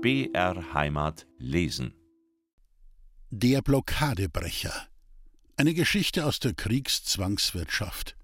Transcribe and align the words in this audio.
BR 0.00 0.74
Heimat 0.74 1.26
lesen. 1.38 1.92
Der 3.30 3.62
Blockadebrecher. 3.62 4.86
Eine 5.56 5.74
Geschichte 5.74 6.24
aus 6.24 6.38
der 6.38 6.54
Kriegszwangswirtschaft. 6.54 8.16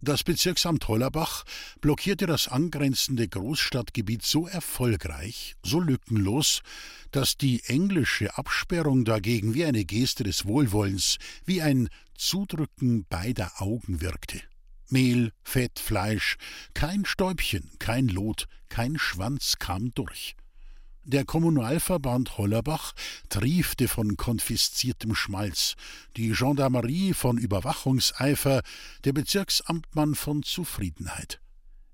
Das 0.00 0.22
Bezirksamt 0.22 0.86
Hollerbach 0.86 1.44
blockierte 1.80 2.26
das 2.26 2.46
angrenzende 2.46 3.26
Großstadtgebiet 3.26 4.22
so 4.22 4.46
erfolgreich, 4.46 5.56
so 5.64 5.80
lückenlos, 5.80 6.62
dass 7.10 7.36
die 7.36 7.64
englische 7.64 8.38
Absperrung 8.38 9.04
dagegen 9.04 9.52
wie 9.52 9.64
eine 9.64 9.84
Geste 9.84 10.22
des 10.22 10.46
Wohlwollens, 10.46 11.18
wie 11.44 11.60
ein 11.60 11.88
Zudrücken 12.14 13.04
beider 13.08 13.50
Augen 13.56 14.00
wirkte. 14.00 14.40
Mehl, 14.88 15.32
Fett, 15.42 15.78
Fleisch, 15.78 16.36
kein 16.74 17.04
Stäubchen, 17.04 17.70
kein 17.78 18.08
Lot, 18.08 18.46
kein 18.68 18.98
Schwanz 18.98 19.56
kam 19.58 19.92
durch. 19.94 20.36
Der 21.04 21.24
Kommunalverband 21.24 22.36
Hollerbach 22.36 22.92
triefte 23.28 23.86
von 23.86 24.16
konfisziertem 24.16 25.14
Schmalz, 25.14 25.76
die 26.16 26.30
Gendarmerie 26.30 27.14
von 27.14 27.38
Überwachungseifer, 27.38 28.62
der 29.04 29.12
Bezirksamtmann 29.12 30.16
von 30.16 30.42
Zufriedenheit. 30.42 31.40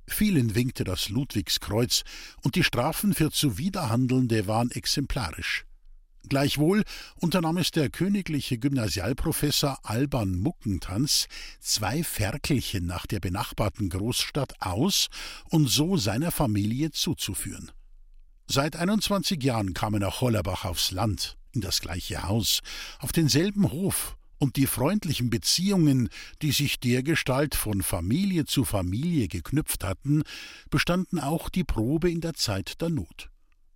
Vielen 0.07 0.55
winkte 0.55 0.85
das 0.85 1.11
Ludwigskreuz, 1.11 2.05
und 2.43 2.55
die 2.55 2.65
Strafen 2.65 3.15
für 3.15 3.31
Zuwiderhandelnde 3.31 4.47
waren 4.47 4.71
exemplarisch. 4.71 5.67
Gleichwohl 6.29 6.85
unternahm 7.17 7.57
es 7.59 7.71
der 7.71 7.91
königliche 7.91 8.59
Gymnasialprofessor 8.59 9.79
Alban 9.83 10.39
Muckentanz, 10.39 11.27
zwei 11.61 12.05
Ferkelchen 12.05 12.87
nach 12.87 13.07
der 13.07 13.21
benachbarten 13.21 13.89
Großstadt 13.89 14.55
aus 14.61 15.09
und 15.51 15.69
so 15.69 15.97
seiner 15.97 16.31
Familie 16.31 16.91
zuzuführen. 16.91 17.71
Seit 18.47 18.77
21 18.77 19.43
Jahren 19.43 19.75
kam 19.75 19.95
er 19.95 20.01
nach 20.01 20.21
Hollerbach 20.21 20.65
aufs 20.65 20.91
Land, 20.91 21.37
in 21.53 21.61
das 21.61 21.81
gleiche 21.81 22.23
Haus, 22.25 22.61
auf 22.99 23.13
denselben 23.13 23.71
Hof, 23.71 24.17
und 24.43 24.57
die 24.57 24.67
freundlichen 24.67 25.31
Beziehungen, 25.31 26.09
die 26.43 26.51
sich 26.51 26.81
dergestalt 26.81 27.55
von 27.55 27.81
Familie 27.81 28.45
zu 28.45 28.65
Familie 28.65 29.29
geknüpft 29.29 29.85
hatten, 29.85 30.25
bestanden 30.69 31.21
auch 31.21 31.49
die 31.49 31.63
Probe 31.63 32.11
in 32.11 32.21
der 32.21 32.35
Zeit 32.35 32.81
der 32.81 32.89
Not. 32.89 33.32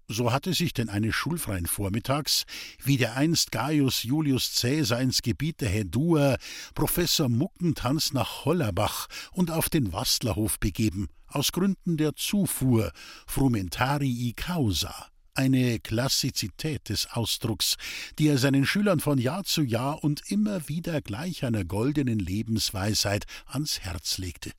So 0.08 0.32
hatte 0.32 0.54
sich 0.54 0.72
denn 0.72 0.88
eines 0.88 1.16
schulfreien 1.16 1.66
Vormittags, 1.66 2.44
wie 2.82 2.96
der 2.96 3.16
einst 3.16 3.50
Gaius 3.50 4.04
Julius 4.04 4.60
Caesar 4.60 5.00
ins 5.00 5.20
Gebiet 5.20 5.60
der 5.60 5.68
Hedua, 5.68 6.36
Professor 6.74 7.28
Muckentanz 7.28 8.12
nach 8.12 8.44
Hollerbach 8.44 9.08
und 9.32 9.50
auf 9.50 9.68
den 9.68 9.92
Wastlerhof 9.92 10.60
begeben, 10.60 11.08
aus 11.26 11.50
Gründen 11.50 11.96
der 11.96 12.14
Zufuhr, 12.14 12.92
frumentarii 13.26 14.32
causa, 14.34 14.94
eine 15.34 15.80
Klassizität 15.80 16.88
des 16.88 17.10
Ausdrucks, 17.10 17.74
die 18.20 18.28
er 18.28 18.38
seinen 18.38 18.64
Schülern 18.64 19.00
von 19.00 19.18
Jahr 19.18 19.42
zu 19.42 19.62
Jahr 19.62 20.04
und 20.04 20.22
immer 20.30 20.68
wieder 20.68 21.00
gleich 21.00 21.44
einer 21.44 21.64
goldenen 21.64 22.20
Lebensweisheit 22.20 23.26
ans 23.46 23.80
Herz 23.80 24.18
legte. 24.18 24.52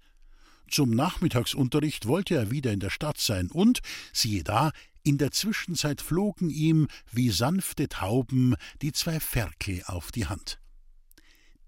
Zum 0.69 0.89
Nachmittagsunterricht 0.91 2.07
wollte 2.07 2.35
er 2.35 2.51
wieder 2.51 2.73
in 2.73 2.81
der 2.81 2.89
Stadt 2.89 3.17
sein 3.19 3.49
und, 3.49 3.79
siehe 4.11 4.43
da, 4.43 4.71
in 5.07 5.17
der 5.17 5.31
Zwischenzeit 5.31 6.01
flogen 6.01 6.49
ihm 6.49 6.89
wie 7.13 7.29
sanfte 7.29 7.87
Tauben 7.87 8.55
die 8.81 8.91
zwei 8.91 9.21
Ferkel 9.21 9.81
auf 9.85 10.11
die 10.11 10.25
Hand. 10.25 10.59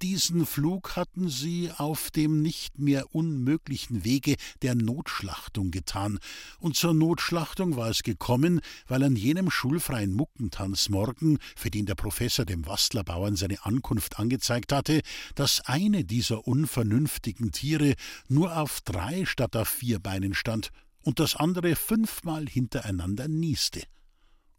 Diesen 0.01 0.45
Flug 0.45 0.97
hatten 0.97 1.29
sie 1.29 1.71
auf 1.75 2.11
dem 2.11 2.41
nicht 2.41 2.79
mehr 2.79 3.15
unmöglichen 3.15 4.03
Wege 4.03 4.35
der 4.61 4.75
Notschlachtung 4.75 5.71
getan, 5.71 6.19
und 6.59 6.75
zur 6.75 6.93
Notschlachtung 6.93 7.77
war 7.77 7.89
es 7.89 8.03
gekommen, 8.03 8.59
weil 8.87 9.03
an 9.03 9.15
jenem 9.15 9.49
schulfreien 9.49 10.13
Muckentanzmorgen, 10.13 11.37
für 11.55 11.69
den 11.69 11.85
der 11.85 11.95
Professor 11.95 12.45
dem 12.45 12.65
Wastlerbauern 12.65 13.37
seine 13.37 13.65
Ankunft 13.65 14.19
angezeigt 14.19 14.73
hatte, 14.73 15.01
das 15.35 15.61
eine 15.61 16.03
dieser 16.03 16.45
unvernünftigen 16.45 17.53
Tiere 17.53 17.95
nur 18.27 18.57
auf 18.57 18.81
drei 18.81 19.25
statt 19.25 19.55
auf 19.55 19.69
vier 19.69 19.99
Beinen 19.99 20.33
stand 20.33 20.71
und 21.09 21.19
das 21.19 21.35
andere 21.35 21.75
fünfmal 21.75 22.47
hintereinander 22.47 23.27
nieste. 23.27 23.81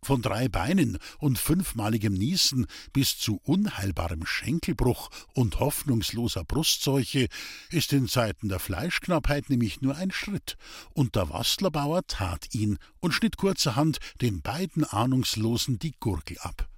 Von 0.02 0.20
drei 0.20 0.48
Beinen 0.48 0.98
und 1.20 1.38
fünfmaligem 1.38 2.12
Niesen 2.12 2.66
bis 2.92 3.16
zu 3.16 3.40
unheilbarem 3.44 4.26
Schenkelbruch 4.26 5.10
und 5.32 5.60
hoffnungsloser 5.60 6.42
Brustseuche 6.42 7.28
ist 7.70 7.92
in 7.92 8.08
Zeiten 8.08 8.48
der 8.48 8.58
Fleischknappheit 8.58 9.48
nämlich 9.48 9.80
nur 9.80 9.94
ein 9.94 10.10
Schritt, 10.10 10.56
und 10.92 11.14
der 11.14 11.30
Wastlerbauer 11.30 12.04
tat 12.08 12.52
ihn 12.52 12.78
und 12.98 13.12
schnitt 13.12 13.36
kurzerhand 13.36 13.98
den 14.20 14.42
beiden 14.42 14.82
Ahnungslosen 14.82 15.78
die 15.78 15.94
Gurgel 16.00 16.36
ab. 16.40 16.68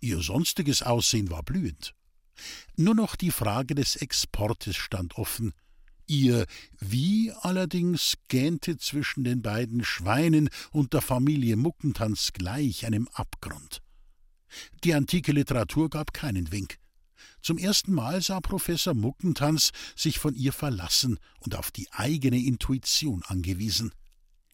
Ihr 0.00 0.20
sonstiges 0.20 0.82
Aussehen 0.82 1.30
war 1.30 1.42
blühend. 1.42 1.94
Nur 2.76 2.94
noch 2.94 3.16
die 3.16 3.30
Frage 3.30 3.74
des 3.74 3.96
Exportes 3.96 4.76
stand 4.76 5.16
offen. 5.16 5.54
Ihr 6.06 6.46
Wie 6.78 7.32
allerdings 7.40 8.16
gähnte 8.28 8.78
zwischen 8.78 9.24
den 9.24 9.42
beiden 9.42 9.84
Schweinen 9.84 10.48
und 10.70 10.92
der 10.92 11.00
Familie 11.00 11.56
Muckentanz 11.56 12.32
gleich 12.32 12.86
einem 12.86 13.08
Abgrund. 13.12 13.82
Die 14.84 14.94
antike 14.94 15.32
Literatur 15.32 15.90
gab 15.90 16.12
keinen 16.12 16.52
Wink. 16.52 16.78
Zum 17.42 17.58
ersten 17.58 17.92
Mal 17.92 18.22
sah 18.22 18.40
Professor 18.40 18.94
Muckentanz 18.94 19.72
sich 19.96 20.18
von 20.18 20.34
ihr 20.34 20.52
verlassen 20.52 21.18
und 21.40 21.56
auf 21.56 21.70
die 21.70 21.90
eigene 21.92 22.38
Intuition 22.38 23.22
angewiesen. 23.24 23.92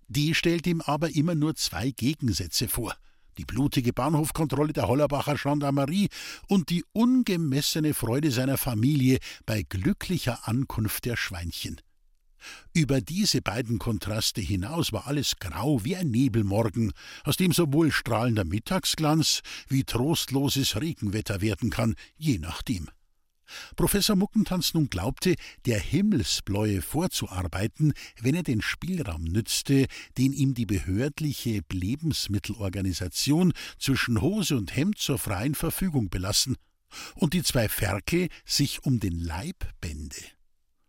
Die 0.08 0.34
stellt 0.34 0.66
ihm 0.66 0.80
aber 0.80 1.14
immer 1.14 1.34
nur 1.34 1.54
zwei 1.54 1.90
Gegensätze 1.90 2.69
vor– 2.69 2.96
die 3.38 3.44
blutige 3.44 3.93
Bahnhofkontrolle 3.93 4.72
der 4.72 4.88
Hollerbacher 4.88 5.37
Gendarmerie 5.37 6.09
und 6.48 6.70
die 6.70 6.84
ungemessene 6.93 7.94
Freude 7.94 8.31
seiner 8.31 8.59
Familie 8.59 9.19
bei 9.47 9.62
glücklicher 9.62 10.47
Ankunft 10.48 11.04
der 11.04 11.16
Schweinchen. 11.16 11.81
Über 12.72 13.00
diese 13.00 13.41
beiden 13.41 13.78
Kontraste 13.78 14.41
hinaus 14.41 14.93
war 14.93 15.06
alles 15.06 15.37
grau 15.37 15.84
wie 15.84 15.97
ein 15.97 16.10
Nebelmorgen, 16.10 16.93
aus 17.25 17.37
dem 17.37 17.53
sowohl 17.53 17.93
strahlender 17.93 18.44
Mittagsglanz 18.44 19.43
wie 19.69 19.84
trostloses 19.84 20.81
Regenwetter 20.81 21.41
werden 21.41 21.70
kann, 21.70 21.94
je 22.16 22.38
nachdem. 22.38 22.88
Professor 23.76 24.16
Muckentanz 24.16 24.74
nun 24.74 24.88
glaubte, 24.88 25.34
der 25.66 25.78
Himmelsbläue 25.78 26.82
vorzuarbeiten, 26.82 27.92
wenn 28.20 28.34
er 28.34 28.42
den 28.42 28.62
Spielraum 28.62 29.24
nützte, 29.24 29.86
den 30.18 30.32
ihm 30.32 30.54
die 30.54 30.66
behördliche 30.66 31.62
Lebensmittelorganisation 31.70 33.52
zwischen 33.78 34.20
Hose 34.20 34.56
und 34.56 34.74
Hemd 34.76 34.98
zur 34.98 35.18
freien 35.18 35.54
Verfügung 35.54 36.10
belassen, 36.10 36.56
und 37.14 37.32
die 37.32 37.42
zwei 37.42 37.68
Ferkel 37.68 38.28
sich 38.44 38.84
um 38.84 39.00
den 39.00 39.18
Leib 39.18 39.66
bände. 39.80 40.22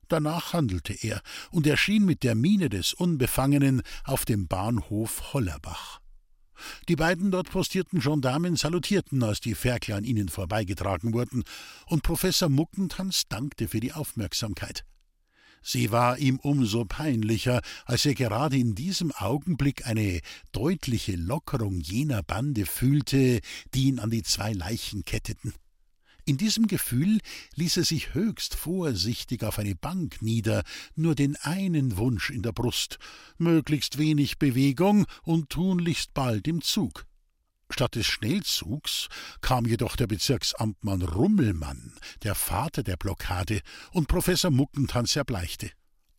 Danach 0.09 0.53
handelte 0.53 0.93
er 0.93 1.21
und 1.51 1.65
erschien 1.65 2.05
mit 2.05 2.23
der 2.23 2.35
Miene 2.35 2.69
des 2.69 2.93
Unbefangenen 2.93 3.81
auf 4.03 4.25
dem 4.25 4.47
Bahnhof 4.47 5.33
Hollerbach. 5.33 6.02
Die 6.87 6.95
beiden 6.95 7.31
dort 7.31 7.49
postierten 7.49 7.99
Gendarmen 7.99 8.55
salutierten, 8.55 9.23
als 9.23 9.39
die 9.39 9.55
Ferkel 9.55 9.95
an 9.95 10.03
ihnen 10.03 10.29
vorbeigetragen 10.29 11.13
wurden, 11.13 11.43
und 11.87 12.03
Professor 12.03 12.49
Muckentanz 12.49 13.27
dankte 13.27 13.67
für 13.67 13.79
die 13.79 13.93
Aufmerksamkeit. 13.93 14.85
Sie 15.65 15.91
war 15.91 16.17
ihm 16.17 16.39
umso 16.39 16.83
peinlicher, 16.83 17.61
als 17.85 18.05
er 18.05 18.15
gerade 18.15 18.57
in 18.57 18.75
diesem 18.75 19.13
Augenblick 19.13 19.87
eine 19.87 20.19
deutliche 20.51 21.15
Lockerung 21.15 21.79
jener 21.79 22.21
Bande 22.21 22.65
fühlte, 22.65 23.39
die 23.73 23.85
ihn 23.85 23.99
an 23.99 24.09
die 24.09 24.23
zwei 24.23 24.51
Leichen 24.51 25.05
ketteten. 25.05 25.53
In 26.25 26.37
diesem 26.37 26.67
Gefühl 26.67 27.19
ließ 27.55 27.77
er 27.77 27.83
sich 27.83 28.13
höchst 28.13 28.55
vorsichtig 28.55 29.43
auf 29.43 29.59
eine 29.59 29.75
Bank 29.75 30.21
nieder, 30.21 30.63
nur 30.95 31.15
den 31.15 31.35
einen 31.37 31.97
Wunsch 31.97 32.29
in 32.29 32.41
der 32.41 32.53
Brust, 32.53 32.97
möglichst 33.37 33.97
wenig 33.97 34.39
Bewegung 34.39 35.05
und 35.23 35.49
tunlichst 35.49 36.13
bald 36.13 36.47
im 36.47 36.61
Zug. 36.61 37.05
Statt 37.69 37.95
des 37.95 38.05
Schnellzugs 38.05 39.09
kam 39.41 39.65
jedoch 39.65 39.95
der 39.95 40.07
Bezirksamtmann 40.07 41.01
Rummelmann, 41.01 41.93
der 42.21 42.35
Vater 42.35 42.83
der 42.83 42.97
Blockade, 42.97 43.61
und 43.91 44.07
Professor 44.07 44.51
Muckentanz 44.51 45.15
erbleichte. 45.15 45.71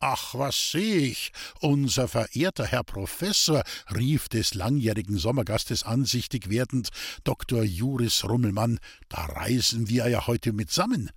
Ach, 0.06 0.34
was 0.34 0.70
seh 0.72 0.98
ich! 0.98 1.32
Unser 1.62 2.08
verehrter 2.08 2.66
Herr 2.66 2.84
Professor, 2.84 3.62
rief 3.96 4.28
des 4.28 4.52
langjährigen 4.52 5.16
Sommergastes 5.16 5.82
ansichtig 5.82 6.50
werdend 6.50 6.90
Dr. 7.24 7.62
Juris 7.62 8.22
Rummelmann, 8.22 8.80
da 9.08 9.24
reisen 9.24 9.88
wir 9.88 10.06
ja 10.10 10.26
heute 10.26 10.52
mitsammen. 10.52 11.10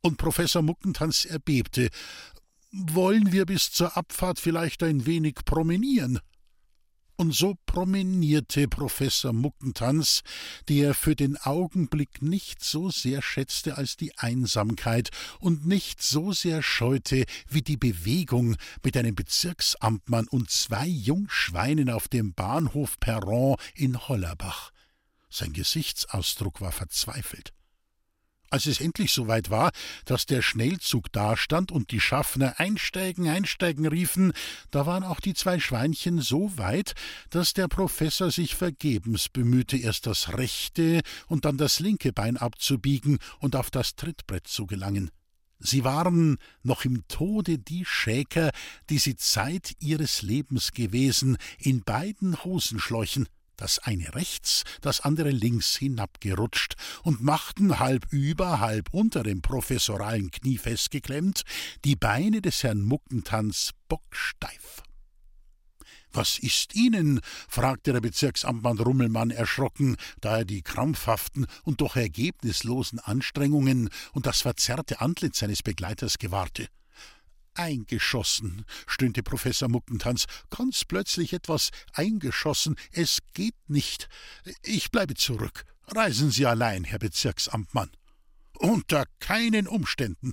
Und 0.00 0.16
Professor 0.16 0.62
Muckentanz 0.62 1.26
erbebte. 1.26 1.90
Wollen 2.72 3.30
wir 3.30 3.46
bis 3.46 3.70
zur 3.70 3.96
Abfahrt 3.96 4.40
vielleicht 4.40 4.82
ein 4.82 5.06
wenig 5.06 5.36
promenieren? 5.44 6.18
Und 7.16 7.32
so 7.32 7.54
promenierte 7.66 8.66
Professor 8.66 9.32
Muckentanz, 9.32 10.22
der 10.68 10.94
für 10.94 11.14
den 11.14 11.36
Augenblick 11.36 12.22
nicht 12.22 12.64
so 12.64 12.90
sehr 12.90 13.22
schätzte 13.22 13.76
als 13.78 13.96
die 13.96 14.18
Einsamkeit 14.18 15.10
und 15.38 15.64
nicht 15.64 16.02
so 16.02 16.32
sehr 16.32 16.60
scheute 16.60 17.24
wie 17.48 17.62
die 17.62 17.76
Bewegung 17.76 18.56
mit 18.82 18.96
einem 18.96 19.14
Bezirksamtmann 19.14 20.26
und 20.26 20.50
zwei 20.50 20.86
Jungschweinen 20.86 21.88
auf 21.88 22.08
dem 22.08 22.34
Bahnhof 22.34 22.98
Perron 22.98 23.56
in 23.74 24.08
Hollerbach. 24.08 24.72
Sein 25.30 25.52
Gesichtsausdruck 25.52 26.60
war 26.60 26.72
verzweifelt. 26.72 27.52
Als 28.54 28.66
es 28.66 28.80
endlich 28.80 29.10
soweit 29.10 29.50
war, 29.50 29.72
dass 30.04 30.26
der 30.26 30.40
Schnellzug 30.40 31.10
dastand 31.10 31.72
und 31.72 31.90
die 31.90 31.98
Schaffner 31.98 32.60
einsteigen, 32.60 33.26
einsteigen 33.26 33.84
riefen, 33.84 34.32
da 34.70 34.86
waren 34.86 35.02
auch 35.02 35.18
die 35.18 35.34
zwei 35.34 35.58
Schweinchen 35.58 36.20
so 36.20 36.56
weit, 36.56 36.94
dass 37.30 37.52
der 37.52 37.66
Professor 37.66 38.30
sich 38.30 38.54
vergebens 38.54 39.28
bemühte, 39.28 39.76
erst 39.76 40.06
das 40.06 40.34
rechte 40.34 41.00
und 41.26 41.46
dann 41.46 41.58
das 41.58 41.80
linke 41.80 42.12
Bein 42.12 42.36
abzubiegen 42.36 43.18
und 43.40 43.56
auf 43.56 43.72
das 43.72 43.96
Trittbrett 43.96 44.46
zu 44.46 44.66
gelangen. 44.66 45.10
Sie 45.58 45.82
waren 45.82 46.36
noch 46.62 46.84
im 46.84 47.08
Tode 47.08 47.58
die 47.58 47.84
Schäker, 47.84 48.52
die 48.88 48.98
sie 48.98 49.16
Zeit 49.16 49.74
ihres 49.80 50.22
Lebens 50.22 50.70
gewesen, 50.70 51.38
in 51.58 51.82
beiden 51.82 52.44
Hosenschläuchen 52.44 53.26
das 53.56 53.78
eine 53.78 54.14
rechts, 54.14 54.64
das 54.80 55.00
andere 55.00 55.30
links 55.30 55.76
hinabgerutscht 55.76 56.74
und 57.02 57.22
machten 57.22 57.78
halb 57.78 58.06
über, 58.12 58.60
halb 58.60 58.92
unter 58.92 59.22
dem 59.22 59.42
professoralen 59.42 60.30
Knie 60.30 60.58
festgeklemmt 60.58 61.42
die 61.84 61.96
Beine 61.96 62.40
des 62.42 62.62
Herrn 62.62 62.82
Muckentanz 62.82 63.70
bocksteif. 63.88 64.82
Was 66.14 66.38
ist 66.38 66.76
Ihnen? 66.76 67.20
fragte 67.48 67.92
der 67.92 68.00
Bezirksamtmann 68.00 68.78
Rummelmann 68.78 69.30
erschrocken, 69.30 69.96
da 70.20 70.38
er 70.38 70.44
die 70.44 70.62
krampfhaften 70.62 71.46
und 71.64 71.80
doch 71.80 71.96
ergebnislosen 71.96 73.00
Anstrengungen 73.00 73.90
und 74.12 74.26
das 74.26 74.42
verzerrte 74.42 75.00
Antlitz 75.00 75.40
seines 75.40 75.64
Begleiters 75.64 76.18
gewahrte. 76.18 76.68
Eingeschossen, 77.54 78.64
stöhnte 78.86 79.22
Professor 79.22 79.68
Muckentanz, 79.68 80.24
ganz 80.50 80.84
plötzlich 80.84 81.32
etwas 81.32 81.70
eingeschossen. 81.92 82.76
Es 82.92 83.18
geht 83.32 83.56
nicht. 83.68 84.08
Ich 84.62 84.90
bleibe 84.90 85.14
zurück. 85.14 85.64
Reisen 85.88 86.30
Sie 86.30 86.46
allein, 86.46 86.84
Herr 86.84 86.98
Bezirksamtmann. 86.98 87.90
Unter 88.58 89.04
keinen 89.20 89.66
Umständen. 89.66 90.32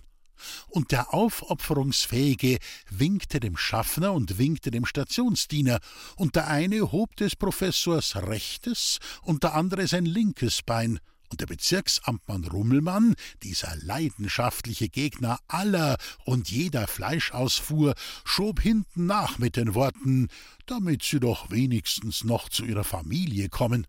Und 0.68 0.92
der 0.92 1.14
Aufopferungsfähige 1.14 2.58
winkte 2.90 3.40
dem 3.40 3.58
Schaffner 3.58 4.14
und 4.14 4.38
winkte 4.38 4.72
dem 4.72 4.86
Stationsdiener, 4.86 5.80
und 6.16 6.36
der 6.36 6.48
eine 6.48 6.92
hob 6.92 7.16
des 7.16 7.36
Professors 7.36 8.16
rechtes 8.16 9.00
und 9.22 9.44
der 9.44 9.54
andere 9.54 9.88
sein 9.88 10.06
linkes 10.06 10.64
Bein, 10.64 11.00
und 11.32 11.40
der 11.40 11.48
Bezirksamtmann 11.48 12.44
Rummelmann, 12.46 13.16
dieser 13.42 13.76
leidenschaftliche 13.78 14.90
Gegner 14.90 15.40
aller 15.48 15.98
und 16.26 16.52
jeder 16.52 16.88
Fleischausfuhr, 16.88 17.96
schob 18.26 18.60
hinten 18.60 19.06
nach 19.06 19.40
mit 19.40 19.56
den 19.56 19.74
Worten, 19.74 20.28
damit 20.66 21.04
sie 21.04 21.20
doch 21.20 21.50
wenigstens 21.50 22.24
noch 22.24 22.50
zu 22.50 22.66
ihrer 22.66 22.84
Familie 22.84 23.50
kommen. 23.50 23.88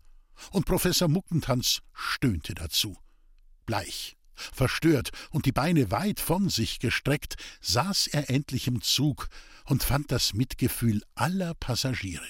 Und 0.51 0.65
Professor 0.65 1.07
Muckentanz 1.07 1.81
stöhnte 1.93 2.55
dazu. 2.55 2.97
Bleich, 3.65 4.17
verstört 4.35 5.11
und 5.29 5.45
die 5.45 5.51
Beine 5.51 5.91
weit 5.91 6.19
von 6.19 6.49
sich 6.49 6.79
gestreckt, 6.79 7.35
saß 7.61 8.07
er 8.07 8.29
endlich 8.29 8.67
im 8.67 8.81
Zug 8.81 9.27
und 9.65 9.83
fand 9.83 10.11
das 10.11 10.33
Mitgefühl 10.33 11.01
aller 11.15 11.53
Passagiere. 11.53 12.25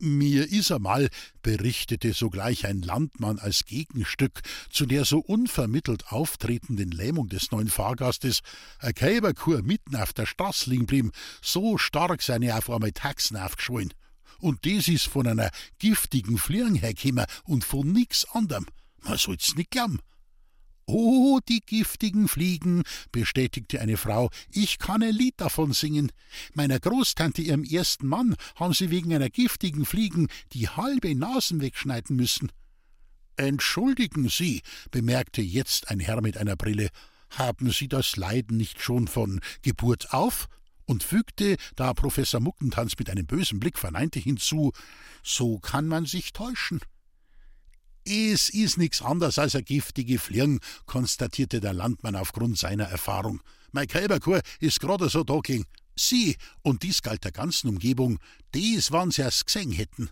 Mir 0.00 0.48
is 0.48 0.70
einmal, 0.70 1.08
berichtete 1.42 2.12
sogleich 2.12 2.66
ein 2.66 2.82
Landmann 2.82 3.40
als 3.40 3.64
Gegenstück 3.64 4.42
zu 4.70 4.86
der 4.86 5.04
so 5.04 5.18
unvermittelt 5.18 6.12
auftretenden 6.12 6.92
Lähmung 6.92 7.28
des 7.28 7.50
neuen 7.50 7.68
Fahrgastes, 7.68 8.40
ein 8.78 8.94
Kälberkur 8.94 9.62
mitten 9.62 9.96
auf 9.96 10.12
der 10.12 10.26
Straße 10.26 10.70
liegen 10.70 10.86
blieben, 10.86 11.10
so 11.42 11.78
stark 11.78 12.22
seine 12.22 12.56
auf 12.56 12.70
einmal 12.70 12.92
Taxen 12.92 13.36
aufgeschwollen. 13.36 13.92
Und 14.38 14.64
das 14.66 14.86
is 14.86 15.02
von 15.02 15.26
einer 15.26 15.50
giftigen 15.80 16.38
Fliegen 16.38 16.76
hergekommen 16.76 17.26
und 17.42 17.64
von 17.64 17.90
nix 17.90 18.24
anderem. 18.26 18.66
Man 19.02 19.18
soll's 19.18 19.56
nicht 19.56 19.72
glauben. 19.72 19.98
Oh, 20.90 21.38
die 21.46 21.60
giftigen 21.60 22.28
Fliegen, 22.28 22.82
bestätigte 23.12 23.78
eine 23.82 23.98
Frau, 23.98 24.30
ich 24.50 24.78
kann 24.78 25.02
ein 25.02 25.14
Lied 25.14 25.34
davon 25.36 25.74
singen. 25.74 26.10
Meiner 26.54 26.80
Großtante, 26.80 27.42
ihrem 27.42 27.62
ersten 27.62 28.06
Mann, 28.06 28.34
haben 28.56 28.72
sie 28.72 28.88
wegen 28.88 29.12
einer 29.12 29.28
giftigen 29.28 29.84
Fliegen 29.84 30.28
die 30.54 30.70
halbe 30.70 31.14
Nasen 31.14 31.60
wegschneiden 31.60 32.16
müssen. 32.16 32.50
Entschuldigen 33.36 34.30
Sie, 34.30 34.62
bemerkte 34.90 35.42
jetzt 35.42 35.90
ein 35.90 36.00
Herr 36.00 36.22
mit 36.22 36.38
einer 36.38 36.56
Brille, 36.56 36.88
haben 37.28 37.70
Sie 37.70 37.88
das 37.88 38.16
Leiden 38.16 38.56
nicht 38.56 38.80
schon 38.80 39.08
von 39.08 39.40
Geburt 39.60 40.14
auf? 40.14 40.48
und 40.86 41.02
fügte, 41.02 41.56
da 41.76 41.92
Professor 41.92 42.40
Muckentanz 42.40 42.94
mit 42.98 43.10
einem 43.10 43.26
bösen 43.26 43.60
Blick 43.60 43.78
verneinte, 43.78 44.18
hinzu, 44.18 44.72
so 45.22 45.58
kann 45.58 45.86
man 45.86 46.06
sich 46.06 46.32
täuschen. 46.32 46.80
Es 48.10 48.48
ist 48.48 48.78
nichts 48.78 49.02
anderes 49.02 49.38
als 49.38 49.54
eine 49.54 49.64
giftige 49.64 50.18
Fliegen, 50.18 50.60
konstatierte 50.86 51.60
der 51.60 51.74
Landmann 51.74 52.16
aufgrund 52.16 52.56
seiner 52.56 52.84
Erfahrung. 52.84 53.42
Mein 53.70 53.86
Kälberkur 53.86 54.40
ist 54.60 54.80
gerade 54.80 55.10
so 55.10 55.24
da 55.24 55.40
ging. 55.40 55.66
Sie, 55.94 56.38
und 56.62 56.84
dies 56.84 57.02
galt 57.02 57.24
der 57.24 57.32
ganzen 57.32 57.68
Umgebung, 57.68 58.18
dies 58.54 58.92
wann 58.92 59.10
sie 59.10 59.20
erst 59.20 59.44
gesehen 59.44 59.72
hätten. 59.72 60.08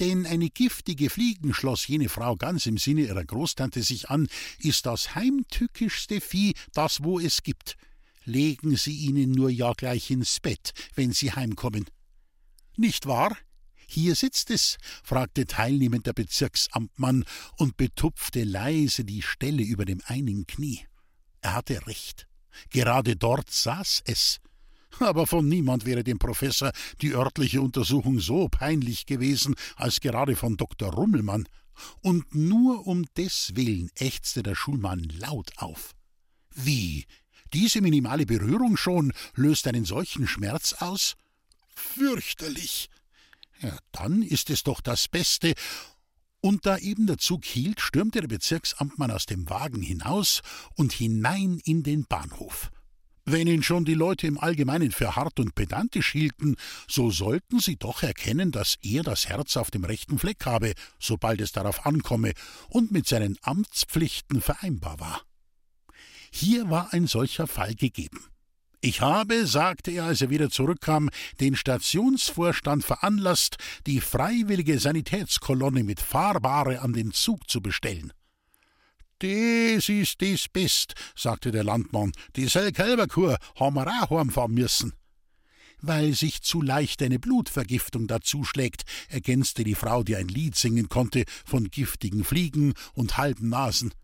Denn 0.00 0.24
eine 0.24 0.48
giftige 0.48 1.10
Fliegen, 1.10 1.52
schloss 1.52 1.86
jene 1.86 2.08
Frau 2.08 2.36
ganz 2.36 2.64
im 2.64 2.78
Sinne 2.78 3.02
ihrer 3.02 3.26
Großtante 3.26 3.82
sich 3.82 4.08
an, 4.08 4.26
ist 4.60 4.86
das 4.86 5.14
heimtückischste 5.14 6.22
Vieh, 6.22 6.54
das 6.72 7.04
wo 7.04 7.20
es 7.20 7.42
gibt. 7.42 7.76
Legen 8.24 8.76
Sie 8.76 8.96
ihnen 8.96 9.30
nur 9.32 9.50
ja 9.50 9.74
gleich 9.74 10.10
ins 10.10 10.40
Bett, 10.40 10.72
wenn 10.94 11.12
sie 11.12 11.32
heimkommen. 11.32 11.84
Nicht 12.78 13.04
wahr? 13.04 13.36
Hier 13.86 14.14
sitzt 14.14 14.50
es, 14.50 14.76
fragte 15.02 15.46
teilnehmend 15.46 16.06
der 16.06 16.12
Bezirksamtmann 16.12 17.24
und 17.58 17.76
betupfte 17.76 18.44
leise 18.44 19.04
die 19.04 19.22
Stelle 19.22 19.62
über 19.62 19.84
dem 19.84 20.00
einen 20.06 20.46
Knie. 20.46 20.80
Er 21.40 21.54
hatte 21.54 21.86
recht. 21.86 22.26
Gerade 22.70 23.16
dort 23.16 23.50
saß 23.50 24.02
es. 24.06 24.40
Aber 25.00 25.26
von 25.26 25.48
niemand 25.48 25.84
wäre 25.86 26.04
dem 26.04 26.18
Professor 26.18 26.72
die 27.00 27.14
örtliche 27.14 27.60
Untersuchung 27.60 28.20
so 28.20 28.48
peinlich 28.48 29.06
gewesen 29.06 29.54
als 29.76 30.00
gerade 30.00 30.36
von 30.36 30.56
Dr. 30.56 30.92
Rummelmann. 30.92 31.48
Und 32.00 32.34
nur 32.34 32.86
um 32.86 33.04
deswillen 33.16 33.90
ächzte 33.96 34.44
der 34.44 34.54
Schulmann 34.54 35.00
laut 35.18 35.50
auf. 35.56 35.94
Wie? 36.54 37.06
Diese 37.52 37.80
minimale 37.80 38.26
Berührung 38.26 38.76
schon 38.76 39.12
löst 39.34 39.66
einen 39.66 39.84
solchen 39.84 40.28
Schmerz 40.28 40.72
aus? 40.74 41.16
Fürchterlich, 41.74 42.88
ja, 43.60 43.76
dann 43.92 44.22
ist 44.22 44.50
es 44.50 44.62
doch 44.62 44.80
das 44.80 45.08
Beste. 45.08 45.54
Und 46.40 46.66
da 46.66 46.76
eben 46.76 47.06
der 47.06 47.18
Zug 47.18 47.44
hielt, 47.44 47.80
stürmte 47.80 48.20
der 48.20 48.28
Bezirksamtmann 48.28 49.10
aus 49.10 49.26
dem 49.26 49.48
Wagen 49.48 49.80
hinaus 49.80 50.42
und 50.74 50.92
hinein 50.92 51.60
in 51.64 51.82
den 51.82 52.04
Bahnhof. 52.04 52.70
Wenn 53.26 53.46
ihn 53.46 53.62
schon 53.62 53.86
die 53.86 53.94
Leute 53.94 54.26
im 54.26 54.38
Allgemeinen 54.38 54.92
für 54.92 55.16
hart 55.16 55.40
und 55.40 55.54
pedantisch 55.54 56.12
hielten, 56.12 56.56
so 56.86 57.10
sollten 57.10 57.58
sie 57.58 57.76
doch 57.76 58.02
erkennen, 58.02 58.52
dass 58.52 58.76
er 58.82 59.02
das 59.02 59.28
Herz 59.30 59.56
auf 59.56 59.70
dem 59.70 59.84
rechten 59.84 60.18
Fleck 60.18 60.44
habe, 60.44 60.74
sobald 60.98 61.40
es 61.40 61.52
darauf 61.52 61.86
ankomme 61.86 62.32
und 62.68 62.92
mit 62.92 63.06
seinen 63.06 63.38
Amtspflichten 63.40 64.42
vereinbar 64.42 65.00
war. 65.00 65.22
Hier 66.30 66.68
war 66.68 66.92
ein 66.92 67.06
solcher 67.06 67.46
Fall 67.46 67.74
gegeben. 67.74 68.26
Ich 68.86 69.00
habe, 69.00 69.46
sagte 69.46 69.92
er, 69.92 70.04
als 70.04 70.20
er 70.20 70.28
wieder 70.28 70.50
zurückkam, 70.50 71.08
den 71.40 71.56
Stationsvorstand 71.56 72.84
veranlasst, 72.84 73.56
die 73.86 73.98
freiwillige 73.98 74.78
Sanitätskolonne 74.78 75.82
mit 75.82 76.00
Fahrbare 76.00 76.82
an 76.82 76.92
den 76.92 77.10
Zug 77.10 77.48
zu 77.48 77.62
bestellen. 77.62 78.12
Das 79.20 79.88
ist 79.88 80.20
das 80.20 80.48
Best, 80.52 80.92
sagte 81.16 81.50
der 81.50 81.64
Landmann. 81.64 82.12
Die 82.36 82.46
Selkälberkur 82.46 83.38
haben 83.58 83.76
wir 83.76 83.86
auch 84.02 84.10
heimfahren 84.10 84.52
müssen. 84.52 84.92
Weil 85.80 86.12
sich 86.12 86.42
zu 86.42 86.60
leicht 86.60 87.02
eine 87.02 87.18
Blutvergiftung 87.18 88.06
dazuschlägt, 88.06 88.82
ergänzte 89.08 89.64
die 89.64 89.76
Frau, 89.76 90.02
die 90.02 90.16
ein 90.16 90.28
Lied 90.28 90.56
singen 90.56 90.90
konnte 90.90 91.24
von 91.46 91.70
giftigen 91.70 92.22
Fliegen 92.22 92.74
und 92.92 93.16
halben 93.16 93.48
Nasen 93.48 93.94